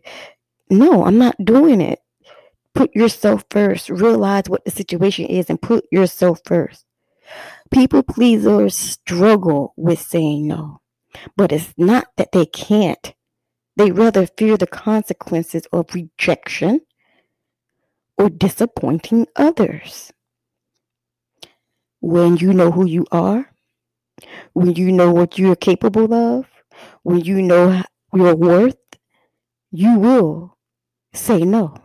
no, 0.70 1.06
I'm 1.06 1.18
not 1.18 1.36
doing 1.44 1.82
it. 1.82 2.00
Put 2.74 2.96
yourself 2.96 3.44
first. 3.50 3.90
Realize 3.90 4.44
what 4.48 4.64
the 4.66 4.72
situation 4.72 5.26
is 5.26 5.50
and 5.50 5.62
put 5.62 5.86
yourself 5.92 6.40
first. 6.46 6.86
People 7.70 8.04
pleasers 8.04 8.76
struggle 8.76 9.74
with 9.78 10.02
saying 10.02 10.48
no, 10.48 10.82
but 11.36 11.52
it's 11.52 11.74
not 11.78 12.08
that 12.18 12.32
they 12.32 12.46
can't. 12.46 13.14
They 13.78 13.92
rather 13.92 14.28
fear 14.28 14.58
the 14.58 14.68
consequences 14.68 15.66
of 15.72 15.94
rejection 15.94 16.82
or 18.18 18.30
disappointing 18.30 19.28
others. 19.36 20.12
When 22.02 22.38
you 22.38 22.54
know 22.54 22.72
who 22.72 22.86
you 22.86 23.06
are, 23.12 23.50
when 24.54 24.74
you 24.74 24.92
know 24.92 25.12
what 25.12 25.38
you're 25.38 25.56
capable 25.56 26.14
of, 26.14 26.46
when 27.04 27.22
you 27.22 27.42
know 27.42 27.84
your 28.14 28.36
worth, 28.36 28.76
you 29.72 29.98
will 29.98 30.58
say 31.14 31.40
no 31.40 31.76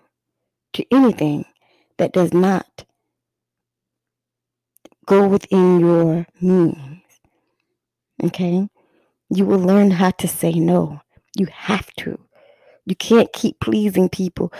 to 0.77 0.85
anything 0.95 1.45
that 1.99 2.13
does 2.13 2.33
not 2.33 2.85
go 5.07 5.27
within 5.27 5.81
your 5.81 6.27
means. 6.41 6.77
Okay? 8.23 8.69
You 9.31 9.47
will 9.47 9.59
learn 9.59 9.91
how 9.91 10.11
to 10.11 10.29
say 10.29 10.53
no. 10.53 11.01
You 11.37 11.47
have 11.47 11.91
to. 11.99 12.19
You 12.85 12.95
can't 12.95 13.33
keep 13.33 13.59
pleasing 13.61 14.09
people. 14.09 14.53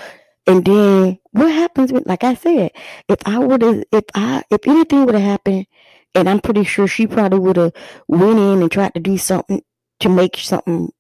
And 0.47 0.65
then 0.65 1.19
what 1.33 1.53
happens 1.53 1.93
with 1.93 2.07
like 2.07 2.25
I 2.25 2.35
said, 2.35 2.73
if 3.09 3.19
I 3.27 3.39
would 3.39 3.63
have 3.63 3.85
if 3.93 4.05
I 4.15 4.43
if 4.51 4.67
anything 4.67 5.05
would 5.05 5.15
have 5.15 5.25
happened 5.25 5.67
and 6.15 6.29
I'm 6.29 6.41
pretty 6.41 6.65
sure 6.65 6.87
she 6.87 7.07
probably 7.07 7.41
would 7.41 7.57
have 7.57 7.73
went 8.09 8.39
in 8.39 8.63
and 8.63 8.71
tried 8.71 8.95
to 8.95 9.01
do 9.01 9.19
something 9.19 9.61
to 10.01 10.09
make 10.09 10.37
something 10.39 10.91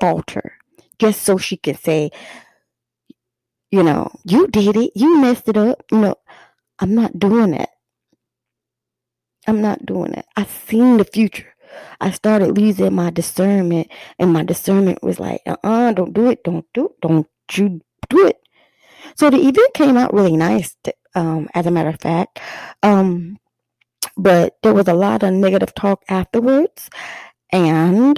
falter. 0.00 0.52
Just 0.98 1.22
so 1.22 1.38
she 1.38 1.56
could 1.56 1.78
say, 1.78 2.10
you 3.70 3.82
know, 3.82 4.10
you 4.24 4.48
did 4.48 4.76
it, 4.76 4.92
you 4.94 5.18
messed 5.20 5.48
it 5.48 5.56
up. 5.56 5.82
Know, 5.92 6.16
I'm 6.80 6.94
not 6.94 7.18
doing 7.18 7.52
that. 7.52 7.70
I'm 9.46 9.62
not 9.62 9.86
doing 9.86 10.12
that. 10.12 10.26
I 10.36 10.44
seen 10.46 10.98
the 10.98 11.04
future. 11.04 11.54
I 12.00 12.10
started 12.12 12.56
losing 12.58 12.94
my 12.94 13.10
discernment, 13.10 13.88
and 14.18 14.32
my 14.32 14.44
discernment 14.44 15.02
was 15.02 15.20
like, 15.20 15.42
uh 15.46 15.56
uh-uh, 15.64 15.90
uh, 15.90 15.92
do 15.92 16.02
not 16.06 16.14
do 16.14 16.30
it, 16.30 16.44
don't 16.44 16.66
do 16.74 16.90
don't 17.02 17.26
you 17.54 17.80
do 18.08 18.26
it. 18.26 18.38
So 19.16 19.30
the 19.30 19.38
event 19.38 19.74
came 19.74 19.96
out 19.96 20.14
really 20.14 20.36
nice, 20.36 20.76
um, 21.14 21.48
as 21.54 21.66
a 21.66 21.70
matter 21.70 21.90
of 21.90 22.00
fact. 22.00 22.40
Um, 22.82 23.38
but 24.16 24.56
there 24.62 24.74
was 24.74 24.88
a 24.88 24.94
lot 24.94 25.22
of 25.22 25.32
negative 25.32 25.74
talk 25.74 26.02
afterwards. 26.08 26.90
And 27.52 28.16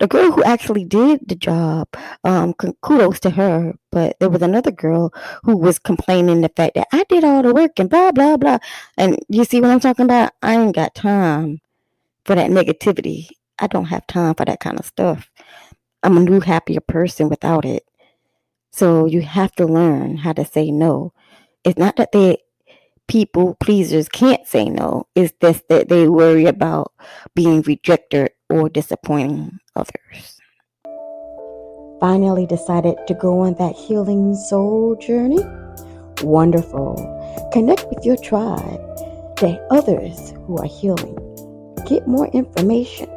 the 0.00 0.08
girl 0.08 0.32
who 0.32 0.42
actually 0.42 0.84
did 0.84 1.20
the 1.28 1.36
job, 1.36 1.88
um, 2.24 2.54
kudos 2.54 3.20
to 3.20 3.30
her. 3.30 3.74
But 3.92 4.18
there 4.18 4.30
was 4.30 4.42
another 4.42 4.72
girl 4.72 5.12
who 5.44 5.56
was 5.56 5.78
complaining 5.78 6.40
the 6.40 6.50
fact 6.56 6.74
that 6.74 6.88
I 6.92 7.04
did 7.08 7.24
all 7.24 7.42
the 7.42 7.54
work 7.54 7.78
and 7.78 7.88
blah 7.88 8.12
blah 8.12 8.36
blah. 8.36 8.58
And 8.96 9.18
you 9.28 9.44
see 9.44 9.60
what 9.60 9.70
I'm 9.70 9.80
talking 9.80 10.04
about? 10.04 10.32
I 10.42 10.56
ain't 10.56 10.74
got 10.74 10.94
time 10.94 11.60
for 12.24 12.34
that 12.34 12.50
negativity. 12.50 13.28
I 13.58 13.68
don't 13.68 13.86
have 13.86 14.06
time 14.06 14.34
for 14.34 14.44
that 14.44 14.60
kind 14.60 14.78
of 14.78 14.86
stuff. 14.86 15.30
I'm 16.02 16.16
a 16.16 16.20
new 16.20 16.40
happier 16.40 16.80
person 16.80 17.28
without 17.28 17.64
it. 17.64 17.84
So 18.72 19.06
you 19.06 19.22
have 19.22 19.52
to 19.52 19.66
learn 19.66 20.18
how 20.18 20.32
to 20.34 20.44
say 20.44 20.70
no. 20.70 21.12
It's 21.64 21.78
not 21.78 21.96
that 21.96 22.12
they 22.12 22.38
people 23.08 23.56
pleasers 23.60 24.08
can't 24.08 24.46
say 24.46 24.66
no. 24.66 25.06
It's 25.14 25.32
just 25.40 25.68
that 25.68 25.88
they 25.88 26.08
worry 26.08 26.46
about 26.46 26.92
being 27.34 27.62
rejected 27.62 28.30
or 28.50 28.68
disappointing 28.68 29.58
others. 29.74 30.40
Finally 32.00 32.46
decided 32.46 32.96
to 33.06 33.14
go 33.14 33.40
on 33.40 33.54
that 33.54 33.74
healing 33.74 34.34
soul 34.34 34.96
journey? 34.96 35.42
Wonderful. 36.22 36.94
Connect 37.52 37.86
with 37.88 38.04
your 38.04 38.16
tribe, 38.16 38.80
the 39.36 39.58
others 39.70 40.32
who 40.46 40.58
are 40.58 40.66
healing. 40.66 41.16
Get 41.88 42.06
more 42.06 42.28
information, 42.28 43.08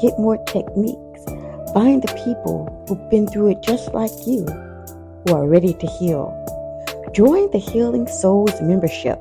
get 0.00 0.18
more 0.18 0.38
techniques. 0.44 1.24
Find 1.72 2.02
the 2.02 2.22
people 2.24 2.84
who've 2.88 3.10
been 3.10 3.28
through 3.28 3.50
it 3.52 3.62
just 3.62 3.92
like 3.92 4.10
you 4.26 4.44
who 5.26 5.34
are 5.34 5.46
ready 5.46 5.74
to 5.74 5.86
heal. 5.86 6.32
Join 7.16 7.48
the 7.50 7.56
Healing 7.56 8.06
Souls 8.06 8.60
membership 8.60 9.18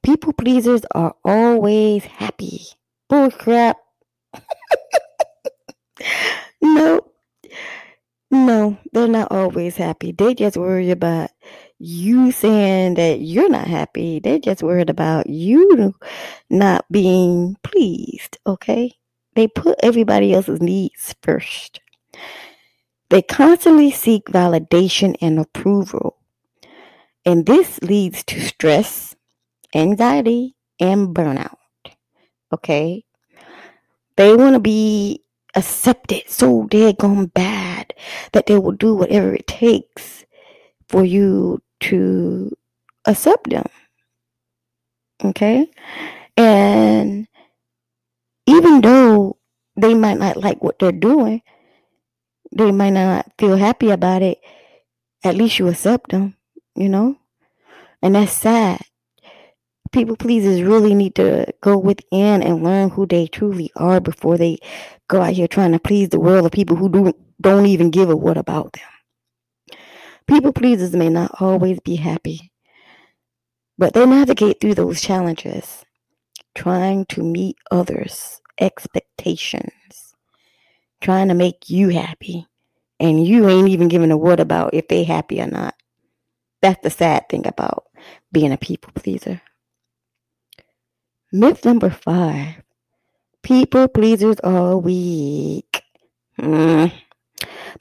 people 0.01 0.31
pleasers 0.31 0.83
are 0.95 1.13
always 1.25 2.05
happy. 2.05 2.67
Bull 3.09 3.31
crap. 3.31 3.75
no, 6.61 7.01
no, 8.31 8.77
they're 8.93 9.09
not 9.09 9.29
always 9.29 9.75
happy. 9.75 10.13
They 10.13 10.35
just 10.35 10.55
worry 10.55 10.91
about 10.91 11.31
you 11.79 12.31
saying 12.31 12.95
that 12.95 13.21
you're 13.21 13.49
not 13.49 13.67
happy. 13.67 14.19
They're 14.19 14.39
just 14.39 14.61
worried 14.61 14.89
about 14.89 15.29
you 15.29 15.95
not 16.49 16.85
being 16.91 17.55
pleased, 17.63 18.37
okay? 18.45 18.93
They 19.35 19.47
put 19.47 19.79
everybody 19.81 20.33
else's 20.33 20.61
needs 20.61 21.15
first. 21.21 21.79
They 23.09 23.21
constantly 23.21 23.91
seek 23.91 24.25
validation 24.25 25.15
and 25.21 25.39
approval. 25.39 26.17
And 27.25 27.45
this 27.45 27.79
leads 27.81 28.23
to 28.25 28.39
stress, 28.41 29.15
anxiety, 29.73 30.55
and 30.79 31.15
burnout. 31.15 31.55
Okay? 32.51 33.05
They 34.17 34.35
want 34.35 34.55
to 34.55 34.59
be 34.59 35.23
accepted 35.55 36.23
so 36.27 36.67
they're 36.69 36.93
gone 36.93 37.27
bad 37.27 37.93
that 38.33 38.45
they 38.47 38.59
will 38.59 38.73
do 38.73 38.93
whatever 38.93 39.33
it 39.33 39.47
takes 39.47 40.25
for 40.87 41.05
you 41.05 41.61
to 41.81 42.51
accept 43.05 43.49
them. 43.49 43.65
Okay? 45.23 45.69
And 46.37 47.27
even 48.45 48.81
though 48.81 49.37
they 49.75 49.93
might 49.93 50.17
not 50.17 50.37
like 50.37 50.63
what 50.63 50.79
they're 50.79 50.91
doing, 50.91 51.41
they 52.55 52.71
might 52.71 52.91
not 52.91 53.31
feel 53.37 53.57
happy 53.57 53.89
about 53.91 54.21
it, 54.21 54.39
at 55.23 55.35
least 55.35 55.59
you 55.59 55.67
accept 55.67 56.11
them, 56.11 56.35
you 56.75 56.89
know? 56.89 57.17
And 58.01 58.15
that's 58.15 58.31
sad. 58.31 58.81
People 59.91 60.15
pleasers 60.15 60.61
really 60.61 60.93
need 60.93 61.15
to 61.15 61.51
go 61.61 61.77
within 61.77 62.43
and 62.43 62.63
learn 62.63 62.89
who 62.89 63.05
they 63.05 63.27
truly 63.27 63.71
are 63.75 63.99
before 63.99 64.37
they 64.37 64.59
go 65.07 65.21
out 65.21 65.33
here 65.33 65.47
trying 65.47 65.71
to 65.71 65.79
please 65.79 66.09
the 66.09 66.19
world 66.19 66.45
of 66.45 66.51
people 66.51 66.75
who 66.75 66.89
do, 66.89 67.13
don't 67.41 67.65
even 67.65 67.89
give 67.89 68.09
a 68.09 68.15
what 68.15 68.37
about 68.37 68.73
them. 68.73 68.83
People 70.29 70.53
pleasers 70.53 70.95
may 70.95 71.09
not 71.09 71.41
always 71.41 71.79
be 71.79 71.95
happy, 71.95 72.51
but 73.79 73.95
they 73.95 74.05
navigate 74.05 74.61
through 74.61 74.75
those 74.75 75.01
challenges, 75.01 75.83
trying 76.53 77.05
to 77.05 77.23
meet 77.23 77.57
others' 77.71 78.39
expectations, 78.61 80.13
trying 81.01 81.29
to 81.29 81.33
make 81.33 81.71
you 81.71 81.89
happy, 81.89 82.45
and 82.99 83.25
you 83.25 83.49
ain't 83.49 83.69
even 83.69 83.87
giving 83.87 84.11
a 84.11 84.17
word 84.17 84.39
about 84.39 84.75
if 84.75 84.87
they 84.87 85.03
happy 85.03 85.41
or 85.41 85.47
not. 85.47 85.73
That's 86.61 86.83
the 86.83 86.91
sad 86.91 87.27
thing 87.27 87.47
about 87.47 87.85
being 88.31 88.51
a 88.51 88.57
people 88.57 88.91
pleaser. 88.93 89.41
Myth 91.31 91.65
number 91.65 91.89
five 91.89 92.61
People 93.41 93.87
pleasers 93.87 94.39
are 94.41 94.77
weak. 94.77 95.81
Mm. 96.39 96.91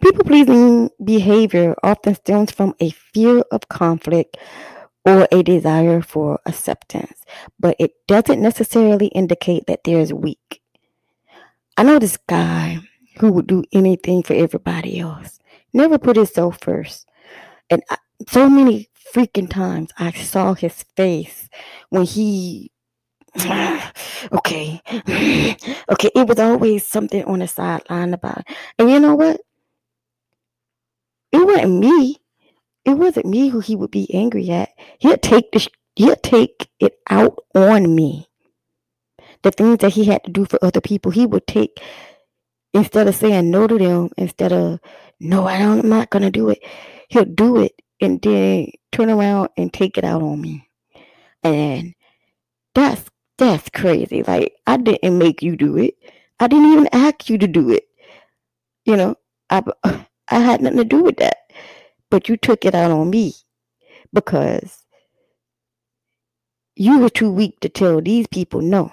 People 0.02 0.24
pleasing 0.24 0.90
behavior 1.02 1.74
often 1.82 2.14
stems 2.14 2.50
from 2.50 2.74
a 2.80 2.90
fear 2.90 3.40
of 3.50 3.68
conflict 3.68 4.36
or 5.04 5.26
a 5.32 5.42
desire 5.42 6.02
for 6.02 6.38
acceptance, 6.46 7.24
but 7.58 7.76
it 7.78 7.92
doesn't 8.06 8.40
necessarily 8.40 9.06
indicate 9.08 9.66
that 9.66 9.84
they're 9.84 10.04
weak. 10.14 10.60
I 11.76 11.82
know 11.82 11.98
this 11.98 12.16
guy 12.16 12.78
who 13.18 13.32
would 13.32 13.46
do 13.46 13.64
anything 13.72 14.22
for 14.22 14.34
everybody 14.34 15.00
else, 15.00 15.38
never 15.72 15.98
put 15.98 16.16
himself 16.16 16.58
first. 16.60 17.08
And 17.70 17.82
I, 17.90 17.96
so 18.28 18.48
many 18.48 18.88
freaking 19.14 19.48
times 19.48 19.90
I 19.98 20.12
saw 20.12 20.54
his 20.54 20.84
face 20.96 21.48
when 21.90 22.04
he 22.04 22.70
okay, 24.32 24.80
okay. 24.88 26.10
It 26.14 26.26
was 26.26 26.38
always 26.38 26.86
something 26.86 27.24
on 27.24 27.38
the 27.40 27.48
sideline 27.48 28.14
about 28.14 28.40
it. 28.40 28.46
And 28.78 28.90
you 28.90 28.98
know 28.98 29.14
what? 29.14 29.40
It 31.32 31.44
wasn't 31.46 31.78
me. 31.80 32.16
It 32.84 32.94
wasn't 32.94 33.26
me 33.26 33.48
who 33.48 33.60
he 33.60 33.76
would 33.76 33.90
be 33.90 34.12
angry 34.14 34.50
at. 34.50 34.70
He'd 34.98 35.22
take 35.22 35.52
the 35.52 35.68
he'd 35.96 36.22
take 36.22 36.68
it 36.80 36.98
out 37.10 37.38
on 37.54 37.94
me. 37.94 38.26
The 39.42 39.50
things 39.50 39.78
that 39.78 39.92
he 39.92 40.04
had 40.04 40.24
to 40.24 40.30
do 40.30 40.44
for 40.46 40.58
other 40.64 40.80
people, 40.80 41.12
he 41.12 41.26
would 41.26 41.46
take 41.46 41.80
instead 42.74 43.08
of 43.08 43.14
saying 43.14 43.50
no 43.50 43.66
to 43.66 43.78
them, 43.78 44.10
instead 44.16 44.52
of 44.52 44.80
no, 45.20 45.46
I 45.46 45.58
don't, 45.58 45.80
I'm 45.80 45.88
not 45.88 46.10
gonna 46.10 46.30
do 46.30 46.50
it. 46.50 46.60
He'll 47.08 47.24
do 47.24 47.58
it 47.58 47.72
and 48.00 48.20
then 48.22 48.70
turn 48.92 49.10
around 49.10 49.50
and 49.56 49.72
take 49.72 49.98
it 49.98 50.04
out 50.04 50.22
on 50.22 50.40
me. 50.40 50.68
And 51.42 51.94
that's 52.74 53.10
that's 53.38 53.68
crazy. 53.70 54.22
Like 54.22 54.54
I 54.66 54.76
didn't 54.78 55.18
make 55.18 55.42
you 55.42 55.56
do 55.56 55.76
it. 55.76 55.94
I 56.40 56.48
didn't 56.48 56.72
even 56.72 56.88
ask 56.92 57.28
you 57.28 57.38
to 57.38 57.48
do 57.48 57.70
it. 57.70 57.84
You 58.84 58.96
know, 58.96 59.16
I 59.50 59.62
I 60.30 60.40
had 60.40 60.60
nothing 60.60 60.78
to 60.78 60.84
do 60.84 61.02
with 61.02 61.16
that. 61.18 61.36
But 62.10 62.28
you 62.28 62.36
took 62.36 62.64
it 62.64 62.74
out 62.74 62.90
on 62.90 63.10
me 63.10 63.34
because 64.12 64.84
you 66.76 66.98
were 66.98 67.10
too 67.10 67.30
weak 67.30 67.60
to 67.60 67.68
tell 67.68 68.00
these 68.00 68.26
people 68.26 68.60
no. 68.60 68.90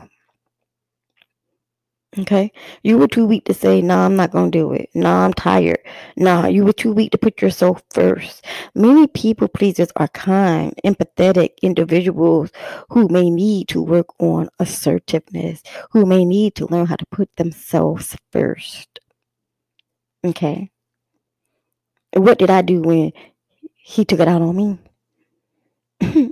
Okay. 2.18 2.52
You 2.82 2.98
were 2.98 3.08
too 3.10 3.26
weak 3.26 3.44
to 3.46 3.54
say, 3.54 3.82
no, 3.82 3.96
nah, 3.96 4.06
I'm 4.06 4.16
not 4.16 4.32
going 4.32 4.50
to 4.50 4.58
do 4.58 4.72
it. 4.72 4.90
No, 4.94 5.04
nah, 5.04 5.26
I'm 5.26 5.34
tired. 5.34 5.80
No, 6.16 6.42
nah, 6.42 6.48
you 6.48 6.64
were 6.64 6.74
too 6.74 6.94
weak 6.94 7.12
to 7.12 7.18
put 7.18 7.42
yourself 7.42 7.84
first. 7.94 8.46
Many 8.74 9.08
people 9.08 9.50
pleasers 9.50 9.90
are 9.98 10.08
kind, 10.10 10.74
empathetic 10.86 11.52
individuals 11.62 12.52
who 12.90 13.10
may 13.10 13.30
need 13.30 13.68
to 13.70 13.82
work 13.82 14.08
on 14.20 14.50
assertiveness, 14.60 15.62
who 15.92 16.06
may 16.06 16.24
need 16.24 16.56
to 16.56 16.68
learn 16.68 16.86
how 16.86 16.96
to 16.96 17.06
put 17.08 17.36
themselves 17.36 18.16
first. 18.32 19.00
Okay. 20.26 20.72
What 22.16 22.40
did 22.40 22.50
I 22.50 22.62
do 22.62 22.82
when 22.82 23.12
he 23.76 24.06
took 24.06 24.22
it 24.22 24.28
out 24.28 24.42
on 24.42 24.56
me? 24.56 24.80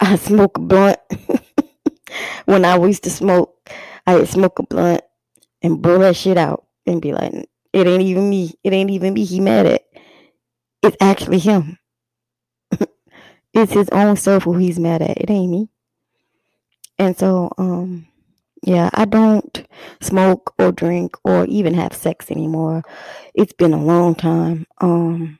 I 0.00 0.16
smoke 0.16 0.58
a 0.58 0.60
blunt. 0.60 0.98
when 2.44 2.64
I 2.64 2.78
used 2.78 3.02
to 3.04 3.10
smoke, 3.10 3.68
I 4.06 4.14
would 4.14 4.28
smoke 4.28 4.58
a 4.60 4.62
blunt 4.62 5.02
and 5.62 5.82
blow 5.82 5.98
that 5.98 6.16
shit 6.16 6.38
out 6.38 6.66
and 6.86 7.02
be 7.02 7.12
like, 7.12 7.32
it 7.72 7.86
ain't 7.86 8.02
even 8.02 8.30
me. 8.30 8.52
It 8.64 8.72
ain't 8.72 8.90
even 8.90 9.14
me 9.14 9.24
he 9.24 9.40
mad 9.40 9.66
at. 9.66 9.82
It's 10.82 10.96
actually 11.00 11.38
him. 11.38 11.78
it's 13.52 13.72
his 13.72 13.88
own 13.90 14.16
self 14.16 14.44
who 14.44 14.56
he's 14.56 14.78
mad 14.78 15.02
at. 15.02 15.18
It 15.18 15.30
ain't 15.30 15.50
me. 15.50 15.68
And 16.98 17.16
so, 17.18 17.50
um, 17.58 18.06
yeah, 18.62 18.90
I 18.94 19.04
don't 19.06 19.66
smoke 20.00 20.54
or 20.58 20.72
drink 20.72 21.16
or 21.24 21.46
even 21.46 21.74
have 21.74 21.94
sex 21.94 22.30
anymore. 22.30 22.82
It's 23.34 23.52
been 23.54 23.72
a 23.72 23.82
long 23.82 24.14
time. 24.14 24.66
Um, 24.80 25.38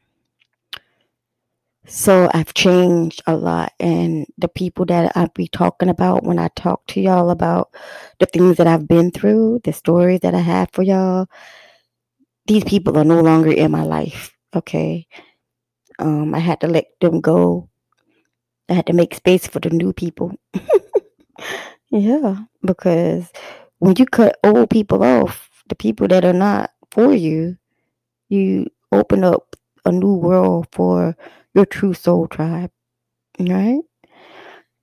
so 1.87 2.31
I've 2.33 2.55
changed 2.55 3.23
a 3.27 3.37
lot. 3.37 3.73
And 3.81 4.27
the 4.39 4.49
people 4.49 4.87
that 4.87 5.13
I 5.17 5.29
be 5.35 5.49
talking 5.49 5.89
about 5.89 6.25
when 6.25 6.39
I 6.39 6.49
talk 6.57 6.87
to 6.89 7.01
y'all 7.01 7.31
about 7.31 7.75
the 8.21 8.27
things 8.27 8.57
that 8.57 8.67
I've 8.67 8.89
been 8.89 9.11
through, 9.11 9.61
the 9.65 9.73
stories 9.73 10.21
that 10.21 10.35
I 10.35 10.41
have 10.41 10.71
for 10.73 10.83
y'all, 10.83 11.27
these 12.47 12.65
people 12.65 12.97
are 12.97 13.05
no 13.05 13.21
longer 13.21 13.53
in 13.53 13.71
my 13.71 13.83
life. 13.83 14.35
Okay. 14.55 15.07
Um, 15.99 16.35
I 16.35 16.39
had 16.39 16.61
to 16.63 16.69
let 16.69 16.87
them 17.01 17.21
go. 17.21 17.69
I 18.69 18.75
had 18.75 18.87
to 18.87 18.93
make 18.93 19.15
space 19.15 19.47
for 19.47 19.61
the 19.61 19.71
new 19.71 19.93
people. 19.93 20.33
yeah, 21.91 22.45
because 22.65 23.31
when 23.79 23.95
you 23.99 24.07
cut 24.07 24.39
old 24.45 24.71
people 24.71 25.03
off, 25.03 25.51
the 25.69 25.75
people 25.75 26.09
that 26.09 26.25
are 26.25 26.33
not 26.33 26.71
for 26.91 27.13
you, 27.15 27.57
you 28.29 28.67
open 28.93 29.25
up 29.25 29.57
a 29.85 29.93
new 29.93 30.15
world 30.15 30.67
for 30.73 31.17
your 31.55 31.67
true 31.67 31.95
soul 31.95 32.27
tribe. 32.29 32.71
Right? 33.39 33.81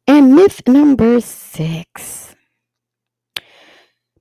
And 0.07 0.35
myth 0.35 0.61
number 0.67 1.21
six 1.21 2.35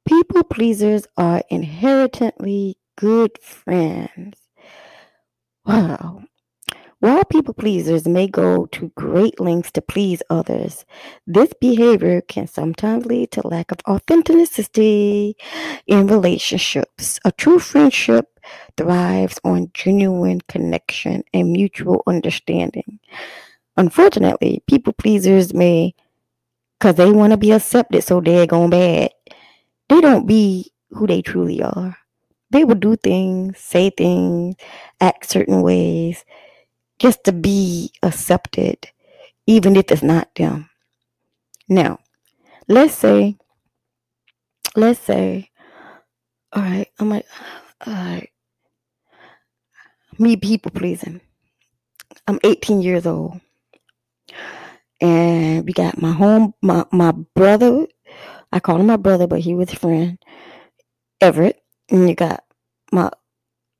people 0.06 0.44
pleasers 0.44 1.06
are 1.16 1.42
inherently 1.50 2.78
good 2.96 3.36
friends. 3.42 4.38
Wow. 5.66 6.24
While 7.00 7.24
people 7.26 7.52
pleasers 7.52 8.08
may 8.08 8.26
go 8.26 8.64
to 8.66 8.90
great 8.96 9.38
lengths 9.38 9.70
to 9.72 9.82
please 9.82 10.22
others, 10.30 10.86
this 11.26 11.52
behavior 11.60 12.22
can 12.22 12.46
sometimes 12.46 13.04
lead 13.04 13.32
to 13.32 13.46
lack 13.46 13.70
of 13.70 13.80
authenticity 13.86 15.36
in 15.86 16.06
relationships. 16.06 17.20
A 17.22 17.32
true 17.32 17.58
friendship 17.58 18.40
thrives 18.78 19.38
on 19.44 19.70
genuine 19.74 20.40
connection 20.48 21.22
and 21.34 21.52
mutual 21.52 22.02
understanding. 22.06 22.98
Unfortunately, 23.76 24.62
people 24.66 24.94
pleasers 24.94 25.52
may, 25.52 25.94
because 26.78 26.94
they 26.94 27.10
want 27.10 27.32
to 27.32 27.36
be 27.36 27.52
accepted 27.52 28.04
so 28.04 28.22
they're 28.22 28.46
going 28.46 28.70
bad, 28.70 29.10
they 29.90 30.00
don't 30.00 30.26
be 30.26 30.72
who 30.92 31.06
they 31.06 31.20
truly 31.20 31.62
are. 31.62 31.98
They 32.52 32.64
will 32.64 32.76
do 32.76 32.96
things, 32.96 33.58
say 33.58 33.90
things, 33.90 34.54
act 34.98 35.28
certain 35.28 35.60
ways 35.60 36.24
just 36.98 37.24
to 37.24 37.32
be 37.32 37.92
accepted, 38.02 38.88
even 39.46 39.76
if 39.76 39.90
it's 39.90 40.02
not 40.02 40.34
them. 40.36 40.70
Now, 41.68 41.98
let's 42.68 42.94
say, 42.94 43.36
let's 44.76 45.00
say, 45.00 45.50
all 46.52 46.62
right, 46.62 46.88
I'm 46.98 47.10
like, 47.10 47.26
all 47.86 47.92
right, 47.92 48.30
me 50.18 50.36
people 50.36 50.70
pleasing. 50.70 51.20
I'm 52.26 52.40
18 52.44 52.82
years 52.82 53.06
old. 53.06 53.40
And 55.00 55.66
we 55.66 55.72
got 55.72 56.00
my 56.00 56.12
home, 56.12 56.54
my, 56.62 56.86
my 56.90 57.12
brother, 57.34 57.86
I 58.52 58.60
call 58.60 58.80
him 58.80 58.86
my 58.86 58.96
brother, 58.96 59.26
but 59.26 59.40
he 59.40 59.54
was 59.54 59.72
a 59.72 59.76
friend, 59.76 60.18
Everett. 61.20 61.60
And 61.90 62.08
you 62.08 62.14
got 62.14 62.44
my 62.92 63.10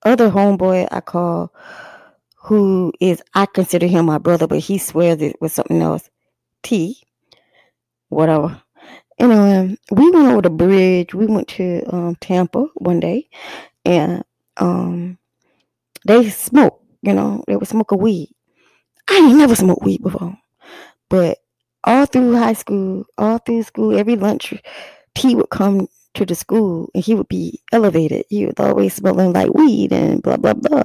other 0.05 0.31
homeboy 0.31 0.88
I 0.90 1.00
call, 1.00 1.52
who 2.46 2.92
is, 3.00 3.20
I 3.35 3.46
consider 3.46 3.88
him 3.88 4.06
my 4.06 4.18
brother, 4.18 4.46
but 4.46 4.61
he 4.61 4.78
swears 4.78 5.20
it 5.20 5.40
was 5.40 5.52
something 5.52 5.82
else. 5.82 6.09
T, 6.62 7.02
whatever. 8.09 8.62
Anyway, 9.18 9.76
we 9.90 10.11
went 10.11 10.28
over 10.28 10.42
the 10.42 10.50
bridge. 10.50 11.12
We 11.12 11.26
went 11.26 11.48
to 11.48 11.82
um, 11.92 12.16
Tampa 12.20 12.66
one 12.76 13.00
day, 13.00 13.28
and 13.85 14.22
um, 14.59 15.18
they 16.06 16.30
smoke, 16.30 16.80
you 17.02 17.14
know, 17.14 17.42
they 17.48 17.56
would 17.56 17.66
smoke 17.68 17.90
a 17.90 17.96
weed. 17.96 18.30
I 19.11 19.16
ain't 19.16 19.38
never 19.38 19.56
smoked 19.56 19.82
weed 19.85 20.02
before. 20.02 20.38
But 21.09 21.38
all 21.85 22.06
through 22.06 22.37
high 22.37 22.52
school, 22.52 23.06
all 23.18 23.38
through 23.38 23.64
school, 23.64 23.98
every 23.98 24.16
lunch, 24.16 24.54
T 25.16 25.35
would 25.35 25.50
come 25.50 25.88
to 26.16 26.26
the 26.26 26.35
school 26.35 26.90
and 26.94 27.05
he 27.05 27.14
would 27.14 27.29
be 27.29 27.61
elevated. 27.72 28.24
He 28.29 28.46
was 28.46 28.55
always 28.59 28.94
smelling 28.94 29.33
like 29.33 29.55
weed 29.55 29.92
and 29.92 30.22
blah 30.22 30.37
blah 30.37 30.55
blah. 30.55 30.85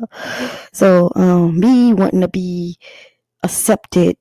So 0.73 1.11
um, 1.15 1.59
me 1.59 1.93
wanting 1.93 2.21
to 2.21 2.27
be 2.27 2.77
accepted 3.43 4.17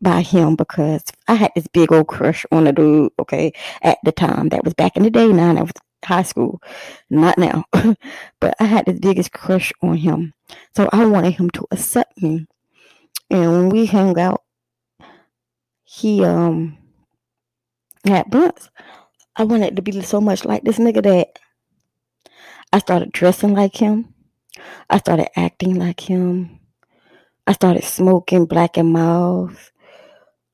by 0.00 0.22
him 0.22 0.56
because 0.56 1.04
I 1.28 1.34
had 1.34 1.52
this 1.54 1.66
big 1.68 1.92
old 1.92 2.08
crush 2.08 2.44
on 2.52 2.66
a 2.66 2.72
dude, 2.72 3.12
okay, 3.18 3.52
at 3.82 3.98
the 4.04 4.12
time. 4.12 4.50
That 4.50 4.64
was 4.64 4.74
back 4.74 4.96
in 4.96 5.02
the 5.02 5.10
day 5.10 5.28
now, 5.28 5.54
that 5.54 5.62
was 5.62 5.72
high 6.04 6.22
school. 6.22 6.62
Not 7.10 7.38
now. 7.38 7.64
but 8.40 8.54
I 8.60 8.64
had 8.64 8.86
the 8.86 8.94
biggest 8.94 9.32
crush 9.32 9.72
on 9.82 9.96
him. 9.96 10.34
So 10.76 10.88
I 10.92 11.06
wanted 11.06 11.34
him 11.34 11.50
to 11.50 11.66
accept 11.70 12.22
me. 12.22 12.46
And 13.30 13.50
when 13.52 13.68
we 13.70 13.86
hung 13.86 14.18
out, 14.18 14.42
he 15.84 16.24
um 16.24 16.76
had 18.04 18.30
blunts. 18.30 18.70
I 19.36 19.44
wanted 19.44 19.76
to 19.76 19.82
be 19.82 20.00
so 20.02 20.20
much 20.20 20.44
like 20.44 20.62
this 20.62 20.78
nigga 20.78 21.02
that 21.02 21.38
I 22.72 22.78
started 22.78 23.12
dressing 23.12 23.54
like 23.54 23.76
him. 23.76 24.14
I 24.90 24.98
started 24.98 25.28
acting 25.38 25.76
like 25.76 26.00
him. 26.00 26.60
I 27.46 27.52
started 27.52 27.84
smoking 27.84 28.46
Black 28.46 28.76
and 28.76 28.92
Milds. 28.92 29.72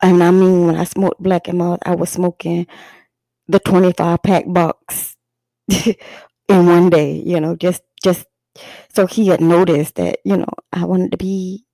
And 0.03 0.23
I 0.23 0.31
mean, 0.31 0.66
when 0.66 0.77
I 0.77 0.85
smoked 0.85 1.23
Black 1.23 1.49
and 1.49 1.59
Milds, 1.59 1.83
I 1.85 1.95
was 1.95 2.11
smoking 2.11 2.66
the 3.49 3.59
25 3.61 4.23
pack 4.23 4.45
box 4.47 5.16
in 5.69 5.97
one 6.49 6.90
day, 6.90 7.14
you 7.14 7.40
know, 7.40 7.57
just, 7.57 7.83
just 8.03 8.27
so 8.95 9.07
he 9.07 9.29
had 9.29 9.40
noticed 9.43 9.97
that, 9.97 10.21
you 10.25 10.37
know, 10.38 10.49
I 10.73 10.85
wanted 10.87 11.12
to 11.12 11.19
be 11.19 11.66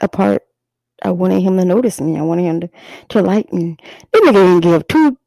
a 0.00 0.08
part. 0.08 0.42
I 1.02 1.12
wanted 1.12 1.42
him 1.42 1.56
to 1.58 1.64
notice 1.64 2.00
me. 2.00 2.18
I 2.18 2.22
wanted 2.22 2.44
him 2.44 2.60
to, 2.62 2.70
to 3.10 3.22
like 3.22 3.52
me. 3.52 3.76
They 4.12 4.20
nigga 4.20 4.34
didn't 4.34 4.60
give 4.60 4.88
two. 4.88 5.18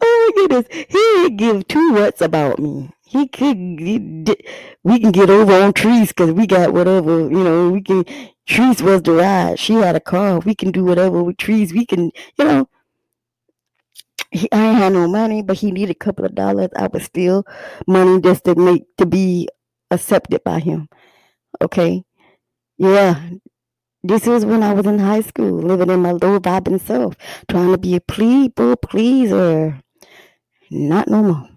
Oh 0.00 0.32
my 0.36 0.42
goodness. 0.42 0.86
He 0.88 1.30
give 1.30 1.66
two 1.68 1.92
what's 1.92 2.20
about 2.20 2.58
me. 2.58 2.90
He 3.06 3.28
could, 3.28 3.56
he 3.56 3.98
did, 3.98 4.44
we 4.82 4.98
can 4.98 5.12
get 5.12 5.30
over 5.30 5.52
on 5.52 5.72
trees 5.72 6.08
because 6.08 6.32
we 6.32 6.46
got 6.48 6.72
whatever, 6.72 7.20
you 7.20 7.44
know, 7.44 7.70
we 7.70 7.80
can, 7.80 8.04
Trees 8.46 8.82
was 8.82 9.02
the 9.02 9.12
ride. 9.12 9.58
She 9.58 9.74
had 9.74 9.96
a 9.96 10.00
car. 10.00 10.38
We 10.40 10.54
can 10.54 10.70
do 10.70 10.84
whatever 10.84 11.22
with 11.22 11.38
trees. 11.38 11.72
We 11.72 11.86
can, 11.86 12.10
you 12.36 12.44
know. 12.44 12.68
He, 14.30 14.50
I 14.52 14.66
ain't 14.70 14.78
had 14.78 14.92
no 14.92 15.06
money, 15.08 15.42
but 15.42 15.56
he 15.58 15.70
needed 15.70 15.92
a 15.92 15.94
couple 15.94 16.24
of 16.24 16.34
dollars. 16.34 16.70
I 16.76 16.88
was 16.88 17.04
still 17.04 17.44
money 17.86 18.20
just 18.20 18.44
to 18.44 18.54
make 18.54 18.84
to 18.98 19.06
be 19.06 19.48
accepted 19.90 20.42
by 20.44 20.58
him. 20.58 20.88
Okay, 21.62 22.02
yeah. 22.78 23.30
This 24.06 24.26
is 24.26 24.44
when 24.44 24.62
I 24.62 24.74
was 24.74 24.84
in 24.84 24.98
high 24.98 25.22
school, 25.22 25.62
living 25.62 25.88
in 25.88 26.00
my 26.02 26.10
low 26.12 26.38
vibing 26.38 26.78
self, 26.78 27.16
trying 27.48 27.72
to 27.72 27.78
be 27.78 27.96
a 27.96 28.02
people 28.02 28.76
pleaser. 28.76 29.80
Not 30.70 31.08
no 31.08 31.22
more. 31.22 31.48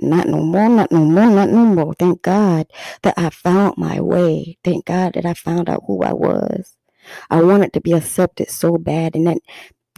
Not 0.00 0.26
no 0.26 0.42
more, 0.42 0.70
not 0.70 0.90
no 0.90 1.04
more, 1.04 1.28
not 1.28 1.50
no 1.50 1.66
more. 1.66 1.92
Thank 1.98 2.22
God 2.22 2.66
that 3.02 3.12
I 3.18 3.28
found 3.28 3.76
my 3.76 4.00
way. 4.00 4.56
Thank 4.64 4.86
God 4.86 5.12
that 5.12 5.26
I 5.26 5.34
found 5.34 5.68
out 5.68 5.82
who 5.86 6.02
I 6.02 6.14
was. 6.14 6.78
I 7.28 7.42
wanted 7.42 7.74
to 7.74 7.82
be 7.82 7.92
accepted 7.92 8.48
so 8.48 8.78
bad, 8.78 9.14
and 9.14 9.26
that 9.26 9.38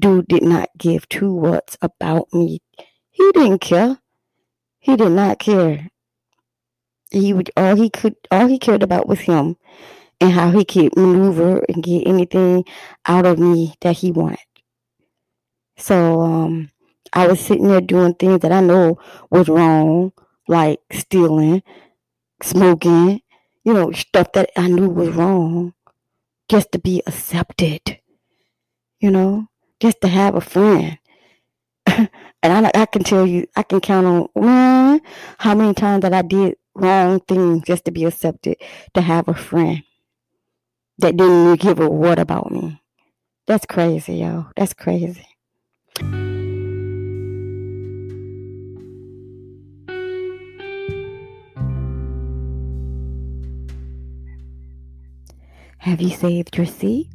dude 0.00 0.26
did 0.26 0.42
not 0.42 0.68
give 0.76 1.08
two 1.08 1.32
words 1.32 1.78
about 1.80 2.26
me. 2.32 2.60
He 3.12 3.30
didn't 3.34 3.60
care. 3.60 3.98
He 4.80 4.96
did 4.96 5.12
not 5.12 5.38
care. 5.38 5.90
He 7.12 7.32
would 7.32 7.52
all 7.56 7.76
he 7.76 7.88
could 7.88 8.16
all 8.32 8.48
he 8.48 8.58
cared 8.58 8.82
about 8.82 9.06
was 9.06 9.20
him 9.20 9.56
and 10.22 10.30
how 10.30 10.50
he 10.52 10.64
could 10.64 10.96
maneuver 10.96 11.64
and 11.68 11.82
get 11.82 12.06
anything 12.06 12.64
out 13.06 13.26
of 13.26 13.40
me 13.40 13.74
that 13.80 13.96
he 13.96 14.12
wanted. 14.12 14.38
So 15.76 16.20
um 16.20 16.70
I 17.12 17.26
was 17.26 17.40
sitting 17.40 17.66
there 17.66 17.80
doing 17.80 18.14
things 18.14 18.40
that 18.40 18.52
I 18.52 18.60
know 18.60 18.98
was 19.30 19.48
wrong, 19.48 20.12
like 20.46 20.78
stealing, 20.92 21.62
smoking, 22.40 23.20
you 23.64 23.74
know, 23.74 23.90
stuff 23.90 24.30
that 24.32 24.50
I 24.56 24.68
knew 24.68 24.88
was 24.88 25.10
wrong, 25.10 25.74
just 26.48 26.70
to 26.72 26.78
be 26.78 27.02
accepted, 27.06 27.98
you 29.00 29.10
know, 29.10 29.48
just 29.80 30.00
to 30.02 30.08
have 30.08 30.36
a 30.36 30.40
friend. 30.40 30.98
and 31.86 32.08
I, 32.44 32.70
I 32.74 32.86
can 32.86 33.02
tell 33.02 33.26
you, 33.26 33.48
I 33.56 33.64
can 33.64 33.80
count 33.80 34.06
on 34.06 34.28
man, 34.40 35.00
how 35.38 35.56
many 35.56 35.74
times 35.74 36.02
that 36.02 36.14
I 36.14 36.22
did 36.22 36.56
wrong 36.74 37.18
things 37.20 37.64
just 37.64 37.84
to 37.86 37.90
be 37.90 38.04
accepted, 38.04 38.56
to 38.94 39.00
have 39.00 39.26
a 39.26 39.34
friend 39.34 39.82
that 41.02 41.16
didn't 41.16 41.56
give 41.56 41.80
a 41.80 41.88
what 41.88 42.18
about 42.18 42.50
me. 42.52 42.80
That's 43.46 43.66
crazy, 43.66 44.18
yo. 44.18 44.46
That's 44.56 44.72
crazy. 44.72 45.26
Have 55.78 56.00
you 56.00 56.10
saved 56.10 56.56
your 56.56 56.66
seat? 56.66 57.08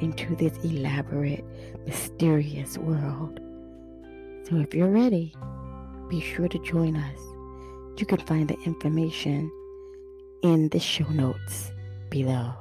into 0.00 0.34
this 0.36 0.56
elaborate, 0.64 1.44
mysterious 1.86 2.78
world. 2.78 3.40
So 4.48 4.56
if 4.56 4.74
you're 4.74 4.90
ready, 4.90 5.34
be 6.08 6.20
sure 6.20 6.48
to 6.48 6.58
join 6.60 6.96
us. 6.96 7.18
You 7.98 8.06
can 8.06 8.18
find 8.18 8.48
the 8.48 8.58
information 8.64 9.50
in 10.42 10.68
the 10.70 10.80
show 10.80 11.08
notes 11.08 11.70
below. 12.08 12.54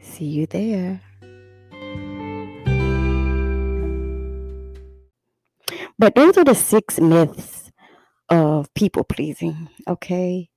See 0.00 0.24
you 0.24 0.46
there. 0.46 1.02
But 5.98 6.14
those 6.14 6.38
are 6.38 6.44
the 6.44 6.54
six 6.54 7.00
myths 7.00 7.70
of 8.30 8.72
people 8.74 9.04
pleasing, 9.04 9.68
okay? 9.88 10.48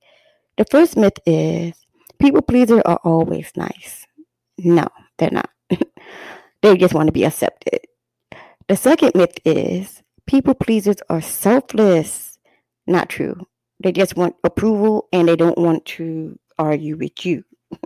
The 0.56 0.64
first 0.70 0.96
myth 0.96 1.18
is 1.26 1.74
people 2.18 2.42
pleasers 2.42 2.82
are 2.84 3.00
always 3.02 3.50
nice. 3.56 4.06
No, 4.58 4.86
they're 5.18 5.30
not. 5.30 5.50
they 6.62 6.76
just 6.76 6.94
want 6.94 7.08
to 7.08 7.12
be 7.12 7.24
accepted. 7.24 7.80
The 8.68 8.76
second 8.76 9.12
myth 9.14 9.36
is 9.44 10.02
people 10.26 10.54
pleasers 10.54 10.98
are 11.10 11.20
selfless. 11.20 12.38
Not 12.86 13.08
true. 13.08 13.46
They 13.82 13.92
just 13.92 14.16
want 14.16 14.36
approval 14.44 15.08
and 15.12 15.28
they 15.28 15.36
don't 15.36 15.58
want 15.58 15.84
to 15.86 16.38
argue 16.58 16.96
with 16.96 17.26
you. 17.26 17.44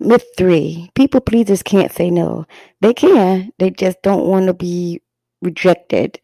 myth 0.00 0.24
three 0.36 0.90
people 0.94 1.20
pleasers 1.20 1.62
can't 1.62 1.92
say 1.92 2.10
no. 2.10 2.46
They 2.80 2.94
can, 2.94 3.52
they 3.58 3.70
just 3.70 4.02
don't 4.02 4.26
want 4.26 4.46
to 4.46 4.54
be 4.54 5.00
rejected. 5.40 6.20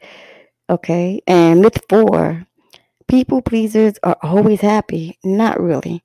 Okay. 0.70 1.20
And 1.26 1.60
myth 1.60 1.80
four, 1.88 2.46
people 3.08 3.40
pleasers 3.42 3.94
are 4.02 4.16
always 4.22 4.60
happy. 4.60 5.18
Not 5.24 5.60
really. 5.60 6.02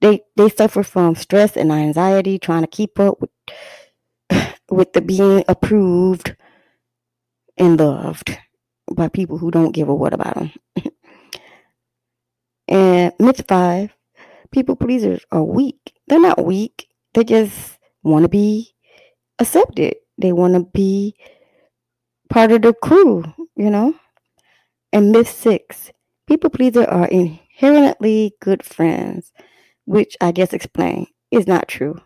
They 0.00 0.22
they 0.36 0.48
suffer 0.48 0.82
from 0.82 1.14
stress 1.16 1.56
and 1.56 1.72
anxiety 1.72 2.38
trying 2.38 2.62
to 2.62 2.68
keep 2.68 3.00
up 3.00 3.20
with 3.20 3.30
with 4.70 4.92
the 4.92 5.00
being 5.00 5.44
approved 5.48 6.36
and 7.56 7.78
loved 7.78 8.38
by 8.94 9.08
people 9.08 9.38
who 9.38 9.50
don't 9.50 9.72
give 9.72 9.88
a 9.88 9.94
what 9.94 10.14
about 10.14 10.34
them. 10.34 10.52
and 12.68 13.12
myth 13.18 13.44
five, 13.48 13.90
people 14.50 14.76
pleasers 14.76 15.24
are 15.30 15.42
weak. 15.42 15.94
They're 16.06 16.20
not 16.20 16.44
weak. 16.44 16.88
They 17.14 17.24
just 17.24 17.78
want 18.02 18.22
to 18.22 18.28
be 18.28 18.74
accepted. 19.38 19.96
They 20.16 20.32
want 20.32 20.54
to 20.54 20.64
be 20.72 21.14
part 22.28 22.52
of 22.52 22.62
the 22.62 22.72
crew, 22.72 23.24
you 23.56 23.70
know? 23.70 23.94
And 24.92 25.12
myth 25.12 25.28
six, 25.28 25.90
people 26.26 26.50
pleasers 26.50 26.86
are 26.86 27.06
inherently 27.06 28.34
good 28.40 28.62
friends, 28.64 29.32
which 29.88 30.16
I 30.20 30.32
just 30.32 30.52
explained 30.52 31.06
is 31.30 31.46
not 31.46 31.66
true. 31.66 31.98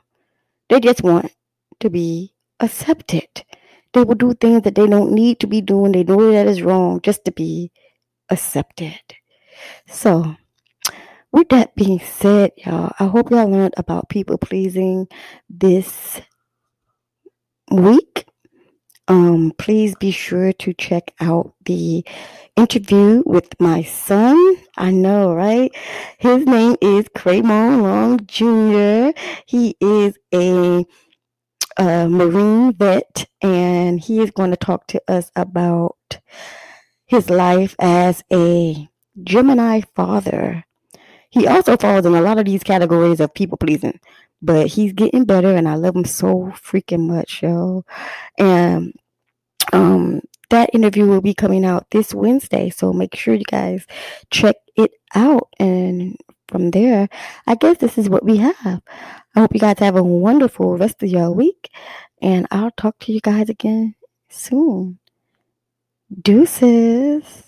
They 0.69 0.79
just 0.79 1.03
want 1.03 1.33
to 1.81 1.91
be 1.91 2.33
accepted. 2.61 3.45
They 3.93 4.05
will 4.05 4.15
do 4.15 4.35
things 4.35 4.63
that 4.63 4.77
they 4.77 4.87
don't 4.87 5.13
need 5.13 5.41
to 5.41 5.49
be 5.49 5.61
doing. 5.61 5.93
They 5.93 6.05
know 6.05 6.31
that 6.31 6.47
is 6.47 6.63
wrong 6.63 7.01
just 7.03 7.25
to 7.25 7.33
be 7.33 7.73
accepted. 8.31 9.01
So, 9.89 10.37
with 11.33 11.49
that 11.49 11.75
being 11.75 11.99
said, 11.99 12.53
y'all, 12.57 12.93
I 13.01 13.07
hope 13.07 13.31
y'all 13.31 13.51
learned 13.51 13.75
about 13.77 14.09
people 14.09 14.39
pleasing 14.39 15.09
this 15.51 16.21
week. 17.71 18.27
Um, 19.09 19.53
please 19.59 19.97
be 19.97 20.13
sure 20.13 20.53
to 20.53 20.73
check 20.73 21.13
out 21.21 21.55
the 21.65 22.05
interview 22.57 23.25
with 23.27 23.61
my 23.61 23.83
son. 23.83 24.57
I 24.77 24.91
know, 24.91 25.35
right? 25.35 25.71
His 26.19 26.47
name 26.47 26.77
is 26.81 27.07
Craymon 27.11 27.83
Long 27.83 28.27
Jr. 28.27 29.19
He 29.47 29.77
is 29.81 30.19
a, 30.35 30.87
a 31.79 32.09
Marine 32.09 32.73
vet, 32.75 33.27
and 33.43 34.01
he 34.01 34.21
is 34.21 34.31
going 34.31 34.51
to 34.51 34.57
talk 34.57 34.87
to 34.89 35.03
us 35.09 35.31
about 35.37 36.21
his 37.07 37.31
life 37.31 37.77
as 37.79 38.25
a 38.33 38.89
Gemini 39.23 39.83
father. 39.95 40.65
He 41.31 41.47
also 41.47 41.77
falls 41.77 42.07
in 42.07 42.15
a 42.15 42.21
lot 42.23 42.39
of 42.39 42.47
these 42.47 42.63
categories 42.63 43.21
of 43.21 43.35
people 43.35 43.59
pleasing, 43.59 44.01
but 44.43 44.69
he's 44.69 44.93
getting 44.95 45.25
better, 45.25 45.55
and 45.55 45.69
I 45.69 45.75
love 45.77 45.97
him 45.97 46.05
so 46.05 46.53
freaking 46.55 47.09
much, 47.09 47.43
yo. 47.43 47.85
And 48.39 48.95
um, 49.73 50.23
that 50.53 50.71
interview 50.75 51.07
will 51.07 51.23
be 51.23 51.35
coming 51.35 51.65
out 51.65 51.91
this 51.91 52.15
Wednesday. 52.15 52.71
So 52.71 52.93
make 52.93 53.17
sure 53.17 53.35
you 53.35 53.45
guys 53.45 53.87
check 54.31 54.57
it 54.77 54.93
out. 55.15 55.49
And 55.59 56.17
from 56.49 56.71
there, 56.71 57.09
I 57.47 57.55
guess 57.55 57.79
this 57.79 57.97
is 57.97 58.09
what 58.09 58.25
we 58.25 58.37
have. 58.37 58.83
I 59.35 59.41
hope 59.41 59.55
you 59.55 59.61
guys 59.61 59.79
have 59.79 59.97
a 59.97 60.03
wonderful 60.03 60.77
rest 60.77 61.03
of 61.03 61.09
your 61.09 61.33
week. 61.33 61.71
And 62.21 62.47
I'll 62.51 62.71
talk 62.71 62.99
to 63.01 63.13
you 63.13 63.21
guys 63.21 63.49
again 63.49 63.95
soon. 64.29 64.99
Deuces. 66.21 67.45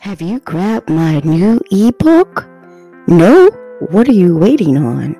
Have 0.00 0.20
you 0.20 0.38
grabbed 0.40 0.90
my 0.90 1.20
new 1.20 1.60
ebook? 1.70 2.46
No? 3.08 3.50
What 3.90 4.06
are 4.08 4.12
you 4.12 4.36
waiting 4.36 4.76
on? 4.76 5.16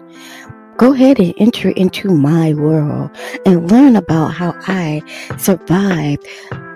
Go 0.79 0.95
ahead 0.95 1.19
and 1.19 1.35
enter 1.39 1.71
into 1.71 2.09
my 2.09 2.55
world 2.55 3.11
and 3.45 3.69
learn 3.69 3.97
about 3.97 4.29
how 4.29 4.55
I 4.69 5.03
survived 5.37 6.25